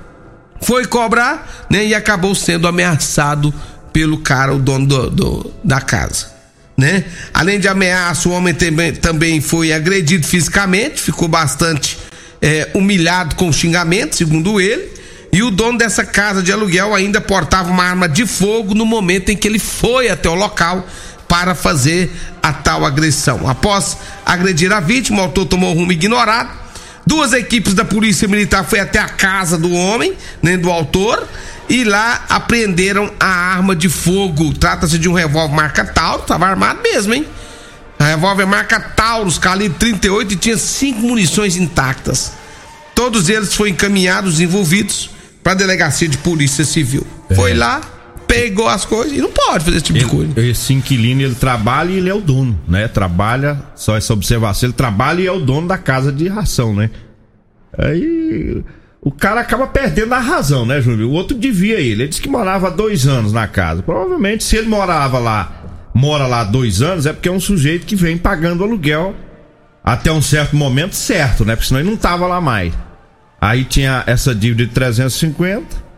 foi 0.61 0.85
cobrar, 0.85 1.67
né? 1.71 1.87
E 1.87 1.95
acabou 1.95 2.35
sendo 2.35 2.69
ameaçado 2.69 3.53
pelo 3.93 4.19
cara, 4.19 4.55
o 4.55 4.59
dono 4.59 4.87
do, 4.87 5.11
do, 5.11 5.55
da 5.65 5.81
casa, 5.81 6.27
né? 6.77 7.05
Além 7.33 7.59
de 7.59 7.69
ameaça, 7.69 8.29
o 8.29 8.33
homem 8.33 8.55
também, 8.55 8.93
também 8.93 9.41
foi 9.41 9.73
agredido 9.73 10.27
fisicamente, 10.27 11.00
ficou 11.00 11.29
bastante 11.29 11.99
é, 12.40 12.71
humilhado 12.75 13.35
com 13.35 13.52
xingamento, 13.52 14.16
segundo 14.16 14.61
ele. 14.61 14.97
E 15.33 15.42
o 15.42 15.50
dono 15.50 15.78
dessa 15.78 16.04
casa 16.04 16.42
de 16.42 16.52
aluguel 16.52 16.95
ainda 16.95 17.21
portava 17.21 17.71
uma 17.71 17.85
arma 17.85 18.09
de 18.09 18.26
fogo 18.26 18.75
no 18.75 18.87
momento 18.87 19.30
em 19.30 19.37
que 19.37 19.47
ele 19.47 19.59
foi 19.59 20.09
até 20.09 20.28
o 20.28 20.35
local 20.35 20.87
para 21.28 21.54
fazer 21.54 22.11
a 22.42 22.52
tal 22.52 22.85
agressão. 22.85 23.49
Após 23.49 23.99
agredir 24.25 24.73
a 24.73 24.80
vítima, 24.80 25.18
o 25.18 25.25
autor 25.25 25.45
tomou 25.45 25.75
rumo 25.75 25.92
ignorado 25.92 26.68
Duas 27.09 27.33
equipes 27.33 27.73
da 27.73 27.87
Polícia 27.87 28.28
Militar 28.28 28.66
foi 28.66 28.80
até 28.80 28.99
a 28.99 29.09
casa 29.09 29.57
do 29.57 29.73
homem, 29.73 30.12
né, 30.42 30.59
do 30.59 30.71
autor, 30.71 31.26
e 31.66 31.83
lá 31.83 32.26
apreenderam 32.28 33.11
a 33.18 33.26
arma 33.26 33.75
de 33.75 33.88
fogo. 33.88 34.52
Trata-se 34.52 34.99
de 34.99 35.09
um 35.09 35.14
revólver 35.14 35.54
marca 35.54 35.87
Taurus, 35.87 36.25
estava 36.25 36.47
armado 36.47 36.83
mesmo, 36.83 37.14
hein? 37.14 37.26
A 37.99 38.05
revólver 38.05 38.47
marca 38.47 38.78
Taurus, 38.78 39.38
calibre 39.38 39.78
38 39.78 40.35
e 40.35 40.37
tinha 40.37 40.57
cinco 40.57 41.00
munições 41.00 41.57
intactas. 41.57 42.33
Todos 42.95 43.28
eles 43.28 43.55
foram 43.55 43.71
encaminhados, 43.71 44.40
envolvidos, 44.40 45.11
para 45.43 45.52
a 45.52 45.57
delegacia 45.57 46.09
de 46.09 46.19
polícia 46.19 46.64
civil. 46.64 47.07
É. 47.28 47.35
Foi 47.35 47.55
lá, 47.55 47.81
pegou 48.26 48.69
as 48.69 48.85
coisas 48.85 49.17
e 49.17 49.21
não 49.21 49.33
pode 49.33 49.64
fazer 49.64 49.76
esse 49.76 49.87
tipo 49.87 49.99
ele, 49.99 50.05
de 50.05 50.11
coisa. 50.11 50.40
Esse 50.40 50.75
inquilino, 50.75 51.23
ele 51.23 51.35
trabalha 51.35 51.90
e 51.90 51.97
ele 51.97 52.09
é 52.09 52.14
o 52.14 52.21
dono, 52.21 52.59
né? 52.69 52.87
Trabalha, 52.87 53.59
só 53.75 53.97
essa 53.97 54.12
observação, 54.12 54.69
ele 54.69 54.75
trabalha 54.75 55.21
e 55.23 55.26
é 55.26 55.33
o 55.33 55.40
dono 55.40 55.67
da 55.67 55.78
casa 55.78 56.12
de 56.12 56.28
ração, 56.28 56.75
né? 56.75 56.90
Aí 57.76 58.62
o 59.00 59.11
cara 59.11 59.40
acaba 59.40 59.67
perdendo 59.67 60.12
a 60.12 60.19
razão, 60.19 60.67
né, 60.67 60.81
Júnior? 60.81 61.09
O 61.09 61.12
outro 61.12 61.37
devia 61.37 61.81
ele. 61.81 62.02
Ele 62.02 62.09
disse 62.09 62.21
que 62.21 62.28
morava 62.28 62.71
dois 62.71 63.07
anos 63.07 63.33
na 63.33 63.47
casa. 63.47 63.83
Provavelmente, 63.83 64.45
se 64.45 64.57
ele 64.57 64.69
morava 64.69 65.19
lá, 65.19 65.68
mora 65.99 66.26
lá 66.26 66.45
dois 66.45 66.81
anos, 66.81 67.07
é 67.07 67.12
porque 67.12 67.28
é 67.28 67.33
um 67.33 67.40
sujeito 67.40 67.87
que 67.87 67.97
vem 67.97 68.17
pagando 68.17 68.62
aluguel 68.62 69.14
até 69.83 70.12
um 70.12 70.23
certo 70.23 70.55
momento 70.55 70.95
certo, 70.95 71.45
né? 71.45 71.57
Porque 71.57 71.69
senão 71.69 71.81
ele 71.81 71.90
não 71.90 71.97
tava 71.97 72.26
lá 72.26 72.40
mais. 72.40 72.73
Aí 73.40 73.64
tinha 73.64 74.05
essa 74.07 74.35
dívida 74.35 74.67
de 74.67 74.73
350 74.73 75.88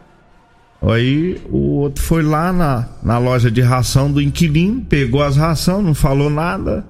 Aí 0.82 1.40
o 1.50 1.80
outro 1.80 2.02
foi 2.02 2.22
lá 2.22 2.52
na, 2.52 2.88
na 3.02 3.18
loja 3.18 3.50
de 3.50 3.60
ração 3.60 4.10
do 4.10 4.20
inquilino, 4.20 4.80
pegou 4.80 5.22
as 5.22 5.36
rações, 5.36 5.84
não 5.84 5.94
falou 5.94 6.30
nada, 6.30 6.86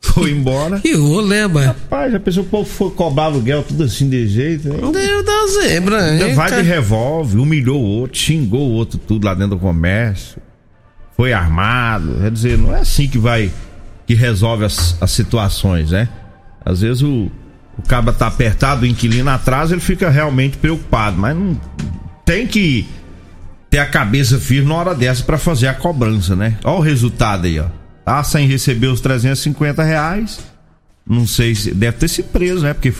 foi 0.00 0.30
embora. 0.30 0.80
Que 0.80 0.94
rolê, 0.94 1.46
mano. 1.46 1.66
Rapaz, 1.66 2.12
já 2.12 2.20
pensou, 2.20 2.42
o 2.42 2.46
povo 2.46 2.66
foi 2.66 2.90
cobrar 2.90 3.24
aluguel 3.24 3.62
tudo 3.62 3.84
assim 3.84 4.08
de 4.08 4.26
jeito. 4.26 4.68
Hein? 4.68 4.92
Deu 4.92 5.22
da 5.22 5.46
zebra, 5.46 6.14
hein? 6.14 6.34
Vai 6.34 6.50
de 6.50 6.62
revólver, 6.62 7.38
humilhou 7.38 7.82
o 7.82 7.86
outro, 7.86 8.18
xingou 8.18 8.66
o 8.66 8.72
outro 8.72 8.98
tudo 8.98 9.26
lá 9.26 9.34
dentro 9.34 9.56
do 9.56 9.58
comércio. 9.58 10.40
Foi 11.16 11.32
armado. 11.32 12.16
Quer 12.20 12.30
dizer, 12.30 12.58
não 12.58 12.76
é 12.76 12.80
assim 12.80 13.08
que 13.08 13.18
vai, 13.18 13.50
que 14.06 14.14
resolve 14.14 14.64
as, 14.64 14.96
as 15.00 15.10
situações, 15.10 15.90
né? 15.90 16.08
Às 16.64 16.80
vezes 16.80 17.02
o, 17.02 17.30
o 17.78 17.82
caba 17.88 18.12
tá 18.12 18.26
apertado, 18.26 18.82
o 18.82 18.86
inquilino 18.86 19.30
atrás, 19.30 19.70
ele 19.70 19.80
fica 19.80 20.10
realmente 20.10 20.56
preocupado, 20.56 21.16
mas 21.16 21.34
não 21.36 21.58
tem 22.24 22.46
que 22.46 22.86
ter 23.70 23.78
a 23.78 23.86
cabeça 23.86 24.38
firme 24.38 24.68
na 24.68 24.74
hora 24.74 24.94
dessa 24.94 25.22
para 25.22 25.38
fazer 25.38 25.68
a 25.68 25.74
cobrança, 25.74 26.36
né? 26.36 26.58
Olha 26.64 26.76
o 26.76 26.80
resultado 26.80 27.46
aí, 27.46 27.58
ó. 27.58 27.66
Tá 28.04 28.22
sem 28.22 28.46
receber 28.46 28.86
os 28.88 29.00
350 29.00 29.82
reais. 29.82 30.38
Não 31.08 31.24
sei 31.24 31.54
se 31.54 31.72
deve 31.72 31.98
ter 31.98 32.08
sido 32.08 32.26
preso, 32.26 32.64
né? 32.64 32.74
Porque. 32.74 32.92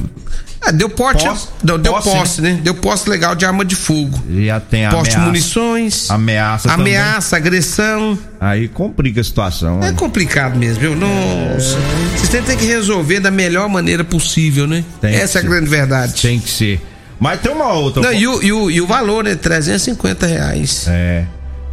É, 0.65 0.71
deu 0.71 0.89
porte. 0.89 1.25
Posse, 1.25 1.49
deu, 1.63 1.77
deu 1.77 1.93
posse, 1.93 2.11
posse 2.11 2.41
né? 2.41 2.53
né? 2.53 2.61
Deu 2.63 2.75
posse 2.75 3.11
legal 3.11 3.35
de 3.35 3.45
arma 3.45 3.65
de 3.65 3.75
fogo. 3.75 4.23
Já 4.45 4.61
tem 4.61 4.89
Porte 4.89 5.11
de 5.11 5.19
munições. 5.19 6.09
Ameaça. 6.09 6.73
Ameaça, 6.73 7.37
também. 7.37 7.49
agressão. 7.49 8.17
Aí 8.41 8.69
complica 8.69 9.21
a 9.21 9.25
situação. 9.25 9.79
É 9.79 9.91
né? 9.91 9.93
complicado 9.93 10.57
mesmo, 10.57 10.81
viu? 10.81 10.95
Nossa. 10.95 11.77
É... 11.77 12.17
Vocês 12.17 12.45
têm 12.45 12.57
que 12.57 12.65
resolver 12.65 13.19
da 13.19 13.31
melhor 13.33 13.69
maneira 13.69 14.05
possível, 14.05 14.69
né? 14.69 14.85
Tem 15.01 15.13
Essa 15.13 15.41
é 15.41 15.43
a 15.43 15.45
grande 15.45 15.69
verdade. 15.69 16.23
Tem 16.23 16.39
que 16.39 16.51
ser. 16.51 16.81
Mas 17.19 17.41
tem 17.41 17.51
uma 17.51 17.73
outra. 17.73 18.03
Não, 18.03 18.13
e, 18.13 18.27
o, 18.29 18.43
e, 18.43 18.53
o, 18.53 18.71
e 18.71 18.81
o 18.81 18.87
valor, 18.87 19.25
né? 19.25 19.35
350 19.35 20.27
reais. 20.27 20.87
É. 20.89 21.25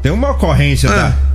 Tem 0.01 0.11
uma 0.11 0.31
ocorrência 0.31 0.89
ah. 0.89 0.95
da. 0.95 1.32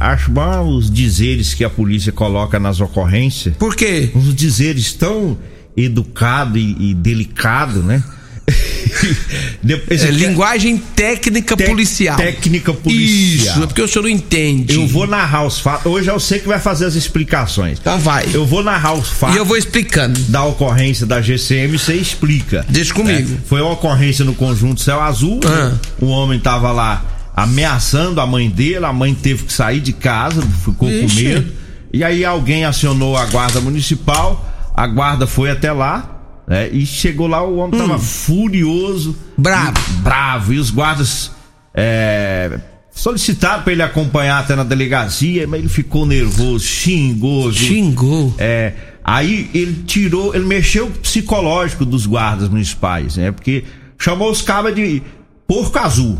Acho 0.00 0.30
bom 0.30 0.68
os 0.68 0.90
dizeres 0.90 1.54
que 1.54 1.64
a 1.64 1.70
polícia 1.70 2.12
coloca 2.12 2.58
nas 2.58 2.80
ocorrências. 2.80 3.56
Por 3.56 3.74
quê? 3.74 4.10
Uns 4.14 4.34
dizeres 4.34 4.92
tão 4.92 5.36
educado 5.76 6.58
e, 6.58 6.90
e 6.90 6.94
delicado, 6.94 7.82
né? 7.82 8.02
é, 9.90 10.10
linguagem 10.10 10.76
técnica 10.76 11.56
Te 11.56 11.64
policial. 11.64 12.16
Técnica 12.16 12.72
policial. 12.72 13.54
Isso, 13.54 13.62
é 13.62 13.66
porque 13.66 13.82
o 13.82 13.88
senhor 13.88 14.02
não 14.02 14.10
entende. 14.10 14.74
Eu 14.74 14.86
vou 14.86 15.06
narrar 15.06 15.44
os 15.44 15.58
fatos. 15.58 15.90
Hoje 15.90 16.10
é 16.10 16.12
você 16.12 16.38
que 16.38 16.46
vai 16.46 16.60
fazer 16.60 16.84
as 16.86 16.94
explicações. 16.94 17.78
Então 17.80 17.98
vai. 17.98 18.28
Eu 18.32 18.44
vou 18.44 18.62
narrar 18.62 18.94
os 18.94 19.08
fatos. 19.08 19.34
E 19.34 19.38
eu 19.38 19.44
vou 19.44 19.56
explicando. 19.56 20.18
Da 20.28 20.44
ocorrência 20.44 21.06
da 21.06 21.20
GCM, 21.20 21.78
você 21.78 21.94
explica. 21.94 22.64
Deixa 22.68 22.92
comigo. 22.92 23.34
É, 23.34 23.48
foi 23.48 23.60
uma 23.60 23.72
ocorrência 23.72 24.24
no 24.24 24.34
conjunto 24.34 24.80
Céu 24.80 25.00
Azul. 25.00 25.40
Ah. 25.44 25.72
O 25.98 26.06
homem 26.06 26.38
tava 26.38 26.70
lá 26.70 27.04
ameaçando 27.34 28.20
a 28.20 28.26
mãe 28.26 28.48
dele, 28.48 28.84
a 28.84 28.92
mãe 28.92 29.14
teve 29.14 29.44
que 29.44 29.52
sair 29.52 29.80
de 29.80 29.92
casa, 29.92 30.42
ficou 30.42 30.88
Ixi. 30.90 31.06
com 31.06 31.28
medo. 31.28 31.52
E 31.92 32.02
aí 32.04 32.24
alguém 32.24 32.64
acionou 32.64 33.16
a 33.16 33.26
guarda 33.26 33.60
municipal, 33.60 34.44
a 34.74 34.86
guarda 34.86 35.26
foi 35.26 35.50
até 35.50 35.72
lá, 35.72 36.14
é, 36.48 36.68
e 36.68 36.84
chegou 36.84 37.26
lá, 37.26 37.42
o 37.42 37.56
homem 37.56 37.80
hum. 37.80 37.86
tava 37.86 37.98
furioso. 37.98 39.16
Bravo. 39.36 39.78
E, 39.78 40.02
bravo. 40.02 40.52
E 40.52 40.58
os 40.58 40.70
guardas 40.70 41.30
é, 41.74 42.58
solicitaram 42.90 43.62
para 43.62 43.72
ele 43.72 43.82
acompanhar 43.82 44.40
até 44.40 44.54
na 44.54 44.64
delegacia, 44.64 45.46
mas 45.46 45.60
ele 45.60 45.68
ficou 45.68 46.06
nervoso, 46.06 46.64
xingou. 46.64 47.52
Xingou. 47.52 48.34
É, 48.38 48.72
aí 49.02 49.50
ele 49.54 49.84
tirou, 49.86 50.34
ele 50.34 50.44
mexeu 50.44 50.86
o 50.86 50.90
psicológico 50.90 51.84
dos 51.84 52.06
guardas 52.06 52.48
municipais, 52.48 53.16
né? 53.16 53.32
Porque 53.32 53.64
chamou 53.98 54.30
os 54.30 54.42
cabas 54.42 54.74
de 54.74 55.02
porco 55.46 55.78
azul. 55.78 56.18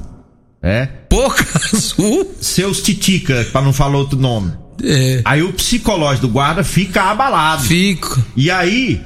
É. 0.64 0.88
Porco 1.11 1.44
azul? 1.75 2.35
Seus 2.40 2.80
titica, 2.80 3.47
para 3.52 3.61
não 3.61 3.73
falar 3.73 3.99
outro 3.99 4.18
nome. 4.18 4.52
É. 4.83 5.21
Aí 5.23 5.42
o 5.42 5.52
psicológico 5.52 6.26
do 6.26 6.33
guarda 6.33 6.64
fica 6.64 7.02
abalado. 7.02 7.64
Fico. 7.64 8.18
E 8.35 8.50
aí 8.50 9.00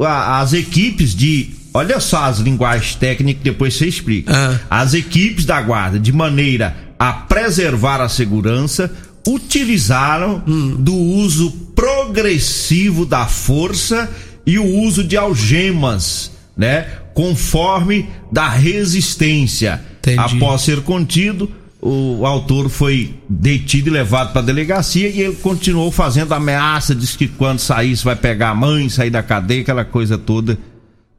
as 0.00 0.54
equipes 0.54 1.14
de. 1.14 1.50
Olha 1.74 2.00
só 2.00 2.24
as 2.24 2.38
linguagens 2.38 2.94
técnicas, 2.94 3.42
depois 3.42 3.74
você 3.74 3.86
explica. 3.86 4.32
Ah. 4.34 4.82
As 4.82 4.94
equipes 4.94 5.44
da 5.44 5.60
guarda, 5.60 5.98
de 5.98 6.12
maneira 6.12 6.74
a 6.98 7.12
preservar 7.12 8.00
a 8.00 8.08
segurança, 8.08 8.90
utilizaram 9.26 10.42
hum. 10.46 10.76
do 10.78 10.94
uso 10.94 11.50
progressivo 11.74 13.04
da 13.04 13.26
força 13.26 14.10
e 14.46 14.58
o 14.58 14.66
uso 14.66 15.04
de 15.04 15.16
algemas, 15.16 16.32
né? 16.56 16.86
Conforme 17.14 18.08
da 18.30 18.48
resistência. 18.48 19.91
Entendi. 20.02 20.36
Após 20.36 20.62
ser 20.62 20.82
contido, 20.82 21.50
o 21.80 22.26
autor 22.26 22.68
foi 22.68 23.14
detido 23.28 23.88
e 23.88 23.92
levado 23.92 24.32
para 24.32 24.42
a 24.42 24.44
delegacia 24.44 25.08
e 25.08 25.20
ele 25.20 25.36
continuou 25.36 25.90
fazendo 25.90 26.32
ameaça, 26.32 26.94
disse 26.94 27.16
que 27.16 27.28
quando 27.28 27.58
saísse 27.58 28.04
vai 28.04 28.16
pegar 28.16 28.50
a 28.50 28.54
mãe, 28.54 28.88
sair 28.88 29.10
da 29.10 29.22
cadeia, 29.22 29.62
aquela 29.62 29.84
coisa 29.84 30.18
toda. 30.18 30.58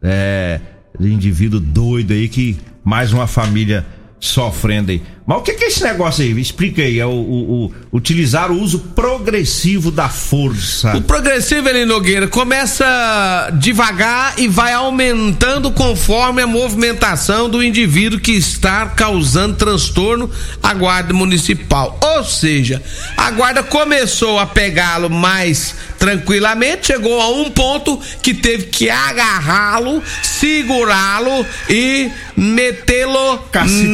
É, 0.01 0.59
indivíduo 0.99 1.59
doido 1.59 2.11
aí 2.11 2.27
que 2.27 2.57
mais 2.83 3.13
uma 3.13 3.25
família 3.27 3.85
sofrendo 4.19 4.91
aí. 4.91 5.01
Mas 5.25 5.37
o 5.37 5.41
que, 5.41 5.51
é 5.51 5.67
esse 5.67 5.81
negócio 5.81 6.23
aí? 6.23 6.31
Explica 6.39 6.81
aí. 6.81 6.99
É 6.99 7.05
o, 7.05 7.09
o, 7.09 7.65
o, 7.65 7.73
utilizar 7.93 8.51
o 8.51 8.61
uso 8.61 8.79
progressivo 8.79 9.89
da 9.89 10.09
força. 10.09 10.97
O 10.97 11.01
progressivo, 11.01 11.69
Eli 11.69 11.85
Nogueira, 11.85 12.27
começa 12.27 13.49
devagar 13.53 14.33
e 14.37 14.49
vai 14.49 14.73
aumentando 14.73 15.71
conforme 15.71 16.41
a 16.41 16.47
movimentação 16.47 17.49
do 17.49 17.63
indivíduo 17.63 18.19
que 18.19 18.33
está 18.33 18.87
causando 18.87 19.55
transtorno 19.55 20.29
à 20.61 20.73
guarda 20.73 21.13
municipal. 21.13 21.97
Ou 22.01 22.23
seja, 22.25 22.83
a 23.15 23.31
guarda 23.31 23.63
começou 23.63 24.37
a 24.39 24.45
pegá-lo 24.45 25.09
mais 25.09 25.73
tranquilamente, 25.97 26.87
chegou 26.87 27.21
a 27.21 27.29
um 27.29 27.49
ponto 27.49 27.97
que 28.21 28.33
teve 28.33 28.65
que 28.65 28.89
agarrá-lo, 28.89 30.03
segurá-lo 30.21 31.45
e 31.69 32.11
metê-lo 32.35 33.39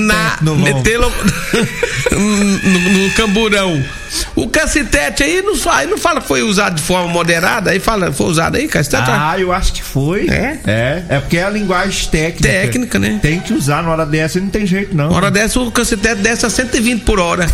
na 0.08 0.40
metê-lo 0.42 1.19
no, 2.12 3.04
no, 3.04 3.14
camburão. 3.14 3.84
O 4.36 4.48
cacetete 4.48 5.24
aí 5.24 5.42
não 5.42 5.56
fala, 5.56 5.86
não 5.86 5.98
fala 5.98 6.22
que 6.22 6.28
foi 6.28 6.42
usado 6.42 6.76
de 6.76 6.82
forma 6.82 7.08
moderada, 7.08 7.72
aí 7.72 7.80
fala, 7.80 8.12
foi 8.12 8.28
usado 8.28 8.58
aí, 8.58 8.68
cacetete? 8.68 9.10
Ah, 9.10 9.36
eu 9.38 9.52
acho 9.52 9.74
que 9.74 9.84
foi. 9.84 10.28
É? 10.30 10.60
É, 10.66 11.04
é 11.10 11.20
porque 11.20 11.38
é 11.38 11.44
a 11.44 11.50
linguagem 11.50 12.10
técnica. 12.10 12.50
Técnica, 12.50 13.00
né? 13.00 13.20
Tem 13.22 13.40
que 13.40 13.54
usar 13.54 13.84
na 13.84 13.92
hora 13.92 14.06
dessa, 14.06 14.40
não 14.40 14.50
tem 14.50 14.66
jeito 14.66 14.96
não. 14.96 15.10
Na 15.10 15.16
hora 15.16 15.32
dessa 15.32 15.60
o 15.60 15.72
cacetete 15.72 16.22
desce 16.22 16.46
a 16.46 16.50
120 16.50 17.04
por 17.04 17.20
hora. 17.20 17.46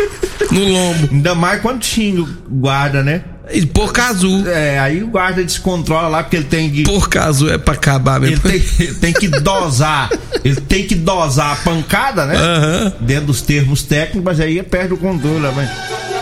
no 0.50 0.64
lombo. 0.64 1.08
Ainda 1.12 1.34
mais 1.34 1.60
quando 1.60 1.84
xinga 1.84 2.24
guarda, 2.48 3.02
né? 3.02 3.22
E 3.52 3.66
porca 3.66 4.04
azul. 4.06 4.48
É, 4.48 4.78
aí 4.78 5.02
o 5.02 5.08
guarda 5.08 5.44
descontrola 5.44 6.08
lá 6.08 6.22
porque 6.22 6.36
ele 6.36 6.46
tem 6.46 6.70
que. 6.70 6.82
Porca 6.82 7.24
azul 7.24 7.52
é 7.52 7.58
pra 7.58 7.74
acabar 7.74 8.18
mesmo. 8.18 8.40
Ele 8.46 8.60
tem, 8.60 8.86
ele 8.86 8.94
tem 8.94 9.12
que 9.12 9.28
dosar. 9.28 10.10
ele 10.44 10.60
tem 10.60 10.86
que 10.86 10.94
dosar 10.94 11.52
a 11.52 11.56
pancada, 11.56 12.24
né? 12.26 12.36
Uhum. 12.36 12.92
Dentro 13.00 13.26
dos 13.26 13.42
termos 13.42 13.82
técnicos, 13.82 14.22
mas 14.24 14.40
aí 14.40 14.62
perde 14.62 14.94
o 14.94 14.96
controle, 14.96 15.46
mas. 15.54 15.68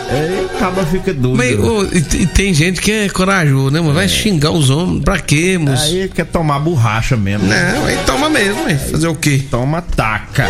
Aí 0.09 0.45
acaba 0.53 0.85
fica 0.85 1.13
doido. 1.13 1.37
Mas, 1.37 1.57
oh, 1.59 1.83
e, 1.85 2.27
tem 2.27 2.53
gente 2.53 2.81
que 2.81 2.91
é 2.91 3.09
corajoso, 3.09 3.71
né? 3.71 3.81
Mas 3.81 3.93
vai 3.95 4.05
é. 4.05 4.07
xingar 4.07 4.51
os 4.51 4.69
homens. 4.69 5.03
Pra 5.03 5.17
quê, 5.17 5.57
moço? 5.57 5.83
Aí 5.83 6.09
quer 6.09 6.25
tomar 6.25 6.59
borracha 6.59 7.15
mesmo. 7.15 7.47
Né? 7.47 7.73
Não, 7.75 7.85
aí 7.85 7.97
toma 8.05 8.29
mesmo, 8.29 8.65
aí 8.65 8.77
fazer 8.77 9.07
o 9.07 9.15
quê? 9.15 9.41
Toma 9.49 9.81
taca. 9.81 10.47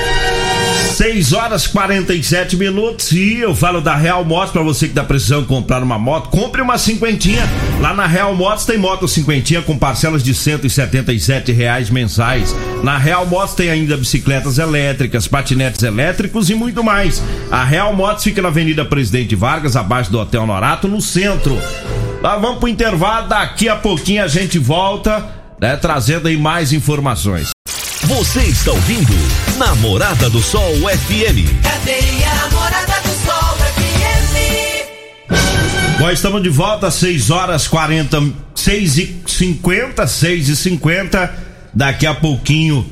6 0.94 1.34
horas 1.34 1.66
47 1.66 2.56
minutos 2.56 3.12
e 3.14 3.40
eu 3.40 3.56
falo 3.56 3.82
da 3.82 3.96
Real 3.96 4.24
Motos 4.24 4.52
para 4.52 4.62
você 4.62 4.88
que 4.88 4.94
dá 4.94 5.04
precisão 5.04 5.44
comprar 5.44 5.82
uma 5.82 5.98
moto, 5.98 6.30
compre 6.30 6.62
uma 6.62 6.78
cinquentinha. 6.78 7.42
Lá 7.82 7.96
na 7.96 8.06
Real 8.06 8.36
Motos 8.36 8.64
tem 8.64 8.78
moto 8.78 9.08
cinquentinha 9.08 9.64
com 9.64 9.76
parcelas 9.76 10.24
de 10.24 10.36
177 10.36 11.52
reais 11.52 11.90
mensais. 11.90 12.56
Na 12.84 13.00
Real 13.00 13.26
Motos 13.26 13.56
tem 13.56 13.72
ainda 13.72 13.98
bicicletas 13.98 14.60
elétricas, 14.60 15.28
patinetes 15.28 15.82
elétricos 15.82 16.52
e 16.52 16.54
muito 16.54 16.84
mais. 16.84 17.24
A 17.50 17.64
Real 17.64 17.96
Motos 17.96 18.24
fica 18.24 18.44
na 18.44 18.50
Avenida 18.50 18.86
Presidente 18.86 19.36
Vargas, 19.36 19.76
abaixo 19.76 20.12
do 20.12 20.20
Hotel 20.20 20.46
Norato, 20.46 20.88
no 20.88 21.02
centro. 21.02 21.58
Lá 22.22 22.38
vamos 22.38 22.60
pro 22.60 22.68
intervalo, 22.68 23.28
daqui 23.28 23.68
a 23.68 23.76
pouquinho 23.76 24.24
a 24.24 24.28
gente 24.28 24.60
volta, 24.60 25.28
né, 25.60 25.76
trazendo 25.76 26.28
aí 26.28 26.38
mais 26.38 26.72
informações. 26.72 27.50
Você 28.08 28.42
está 28.42 28.72
ouvindo 28.74 29.14
Namorada 29.58 30.30
do 30.30 30.42
Sol 30.42 30.74
FM. 30.76 31.64
Cadê 31.64 32.00
a 32.26 32.36
Namorada 32.36 33.00
do 33.02 33.10
Sol 33.26 33.56
FM? 33.58 34.34
Nós 36.02 36.20
estamos 36.20 36.44
de 36.44 36.50
volta 36.50 36.88
às 36.88 36.96
6 36.96 37.30
horas 37.30 37.66
40, 37.66 38.22
6 38.54 38.98
e 38.98 39.24
50, 39.26 40.06
6 40.06 40.50
e 40.50 40.56
50. 40.58 41.34
Daqui 41.74 42.06
a 42.06 42.14
pouquinho, 42.14 42.86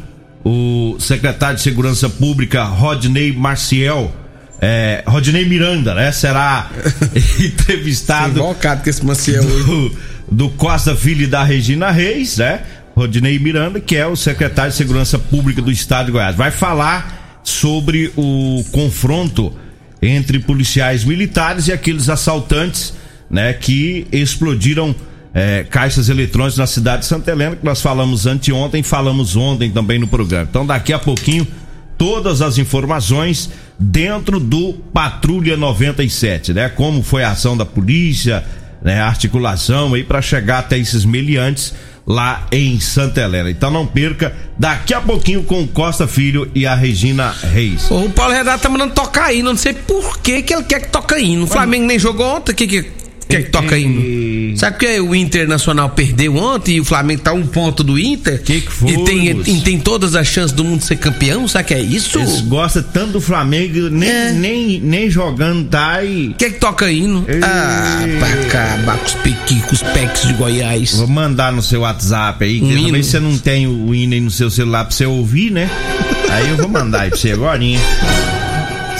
o 0.45 0.95
secretário 0.97 1.57
de 1.57 1.61
Segurança 1.61 2.09
Pública, 2.09 2.63
Rodney 2.63 3.33
Marciel, 3.33 4.15
é, 4.61 5.03
Rodney 5.05 5.43
Miranda, 5.45 5.93
né? 5.93 6.13
Será 6.13 6.71
entrevistado. 7.37 8.39
Invocado 8.39 8.81
com 8.81 8.89
esse 8.89 9.05
Maciel 9.05 9.43
do, 9.43 9.97
do 10.31 10.49
Costa 10.51 10.95
Filho 10.95 11.23
e 11.23 11.27
da 11.27 11.43
Regina 11.43 11.91
Reis, 11.91 12.37
né? 12.37 12.61
Rodinei 12.95 13.39
Miranda, 13.39 13.79
que 13.79 13.95
é 13.95 14.05
o 14.05 14.15
secretário 14.15 14.71
de 14.71 14.77
Segurança 14.77 15.17
Pública 15.17 15.61
do 15.61 15.71
Estado 15.71 16.07
de 16.07 16.11
Goiás. 16.11 16.35
Vai 16.35 16.51
falar 16.51 17.39
sobre 17.43 18.11
o 18.15 18.63
confronto 18.71 19.53
entre 20.01 20.39
policiais 20.39 21.03
militares 21.03 21.67
e 21.67 21.71
aqueles 21.71 22.09
assaltantes, 22.09 22.93
né, 23.29 23.53
que 23.53 24.07
explodiram 24.11 24.95
é, 25.33 25.63
caixas 25.69 26.09
eletrônicas 26.09 26.57
na 26.57 26.67
cidade 26.67 27.03
de 27.03 27.07
Santa 27.07 27.31
Helena, 27.31 27.55
que 27.55 27.65
nós 27.65 27.81
falamos 27.81 28.25
anteontem, 28.25 28.83
falamos 28.83 29.35
ontem 29.35 29.71
também 29.71 29.99
no 29.99 30.07
programa. 30.07 30.47
Então, 30.49 30.65
daqui 30.65 30.91
a 30.91 30.99
pouquinho, 30.99 31.47
todas 31.97 32.41
as 32.41 32.57
informações 32.57 33.49
dentro 33.79 34.39
do 34.39 34.73
Patrulha 34.73 35.55
97, 35.55 36.53
né? 36.53 36.67
Como 36.67 37.01
foi 37.03 37.23
a 37.23 37.31
ação 37.31 37.55
da 37.55 37.65
polícia, 37.65 38.43
né? 38.81 38.99
A 38.99 39.07
articulação 39.07 39.93
aí 39.93 40.03
para 40.03 40.21
chegar 40.21 40.59
até 40.59 40.77
esses 40.77 41.05
meliantes 41.05 41.73
lá 42.05 42.45
em 42.51 42.79
Santa 42.79 43.21
Helena. 43.21 43.49
Então 43.49 43.71
não 43.71 43.85
perca, 43.85 44.35
daqui 44.57 44.93
a 44.93 45.01
pouquinho 45.01 45.43
com 45.43 45.67
Costa 45.67 46.07
Filho 46.07 46.49
e 46.53 46.65
a 46.65 46.75
Regina 46.75 47.31
Reis. 47.31 47.89
O 47.89 48.09
Paulo 48.09 48.33
Renato 48.33 48.63
tá 48.63 48.69
mandando 48.69 48.93
tocar 48.93 49.25
aí, 49.25 49.41
não 49.43 49.55
sei 49.55 49.73
por 49.73 50.19
que, 50.19 50.41
que 50.41 50.53
ele 50.53 50.63
quer 50.63 50.81
que 50.81 50.89
toque 50.89 51.13
aí. 51.13 51.37
O 51.37 51.47
Flamengo 51.47 51.85
nem 51.85 51.99
jogou 51.99 52.37
ontem, 52.37 52.53
que 52.53 52.67
que 52.67 53.00
quer 53.31 53.43
que 53.43 53.49
toca 53.49 53.75
aí? 53.75 54.53
Sabe 54.55 54.77
que 54.77 54.99
o 54.99 55.15
Internacional 55.15 55.89
perdeu 55.89 56.35
ontem 56.35 56.75
e 56.75 56.81
o 56.81 56.85
Flamengo 56.85 57.21
tá 57.21 57.33
um 57.33 57.45
ponto 57.45 57.83
do 57.83 57.97
Inter? 57.97 58.41
Que 58.41 58.61
que 58.61 58.71
foi? 58.71 58.91
E 58.91 59.03
tem, 59.03 59.27
e 59.29 59.61
tem 59.61 59.79
todas 59.79 60.15
as 60.15 60.27
chances 60.27 60.51
do 60.51 60.63
mundo 60.63 60.79
de 60.79 60.85
ser 60.85 60.97
campeão, 60.97 61.47
sabe 61.47 61.65
que 61.69 61.73
é 61.73 61.81
isso? 61.81 62.19
Eles 62.19 62.41
gostam 62.41 62.83
tanto 62.83 63.13
do 63.13 63.21
Flamengo, 63.21 63.89
nem, 63.89 64.09
é. 64.09 64.31
nem, 64.31 64.79
nem 64.79 65.09
jogando 65.09 65.67
tá 65.67 66.03
e. 66.03 66.33
Quer 66.37 66.51
que 66.51 66.59
toca 66.59 66.91
hino? 66.91 67.25
E... 67.27 67.43
Ah, 67.43 68.05
pra 68.19 68.27
acabar 68.41 68.97
com 68.97 69.05
os 69.05 69.13
pequicos, 69.15 69.81
pecs 69.81 70.27
de 70.27 70.33
Goiás. 70.33 70.93
Vou 70.93 71.07
mandar 71.07 71.51
no 71.51 71.61
seu 71.61 71.81
WhatsApp 71.81 72.43
aí, 72.43 72.59
que 72.59 72.75
talvez 72.75 73.05
você 73.07 73.19
não 73.19 73.37
tem 73.37 73.67
o 73.67 73.93
hino 73.95 74.13
aí 74.13 74.21
no 74.21 74.31
seu 74.31 74.49
celular 74.49 74.85
pra 74.85 74.95
você 74.95 75.05
ouvir, 75.05 75.51
né? 75.51 75.69
aí 76.29 76.49
eu 76.49 76.57
vou 76.57 76.69
mandar 76.69 77.01
aí 77.01 77.09
pra 77.09 77.19
você 77.19 77.31
agora. 77.31 77.61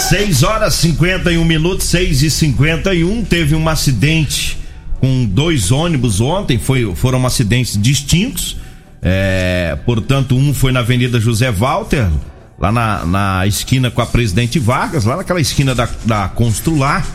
6 0.09 0.43
horas 0.43 0.73
51 0.75 1.45
minutos, 1.45 1.85
6 1.87 2.23
e 2.23 2.29
51 2.29 3.23
teve 3.23 3.55
um 3.55 3.69
acidente 3.69 4.57
com 4.99 5.25
dois 5.25 5.71
ônibus 5.71 6.19
ontem, 6.19 6.57
foi, 6.57 6.93
foram 6.95 7.25
acidentes 7.25 7.81
distintos. 7.81 8.57
É, 9.01 9.77
portanto, 9.85 10.35
um 10.35 10.53
foi 10.53 10.71
na 10.71 10.81
Avenida 10.81 11.19
José 11.19 11.49
Walter, 11.51 12.09
lá 12.59 12.71
na, 12.71 13.05
na 13.05 13.47
esquina 13.47 13.89
com 13.89 14.01
a 14.01 14.05
Presidente 14.05 14.59
Vargas, 14.59 15.05
lá 15.05 15.15
naquela 15.15 15.39
esquina 15.39 15.73
da, 15.73 15.87
da 16.03 16.27
Constrular. 16.27 17.05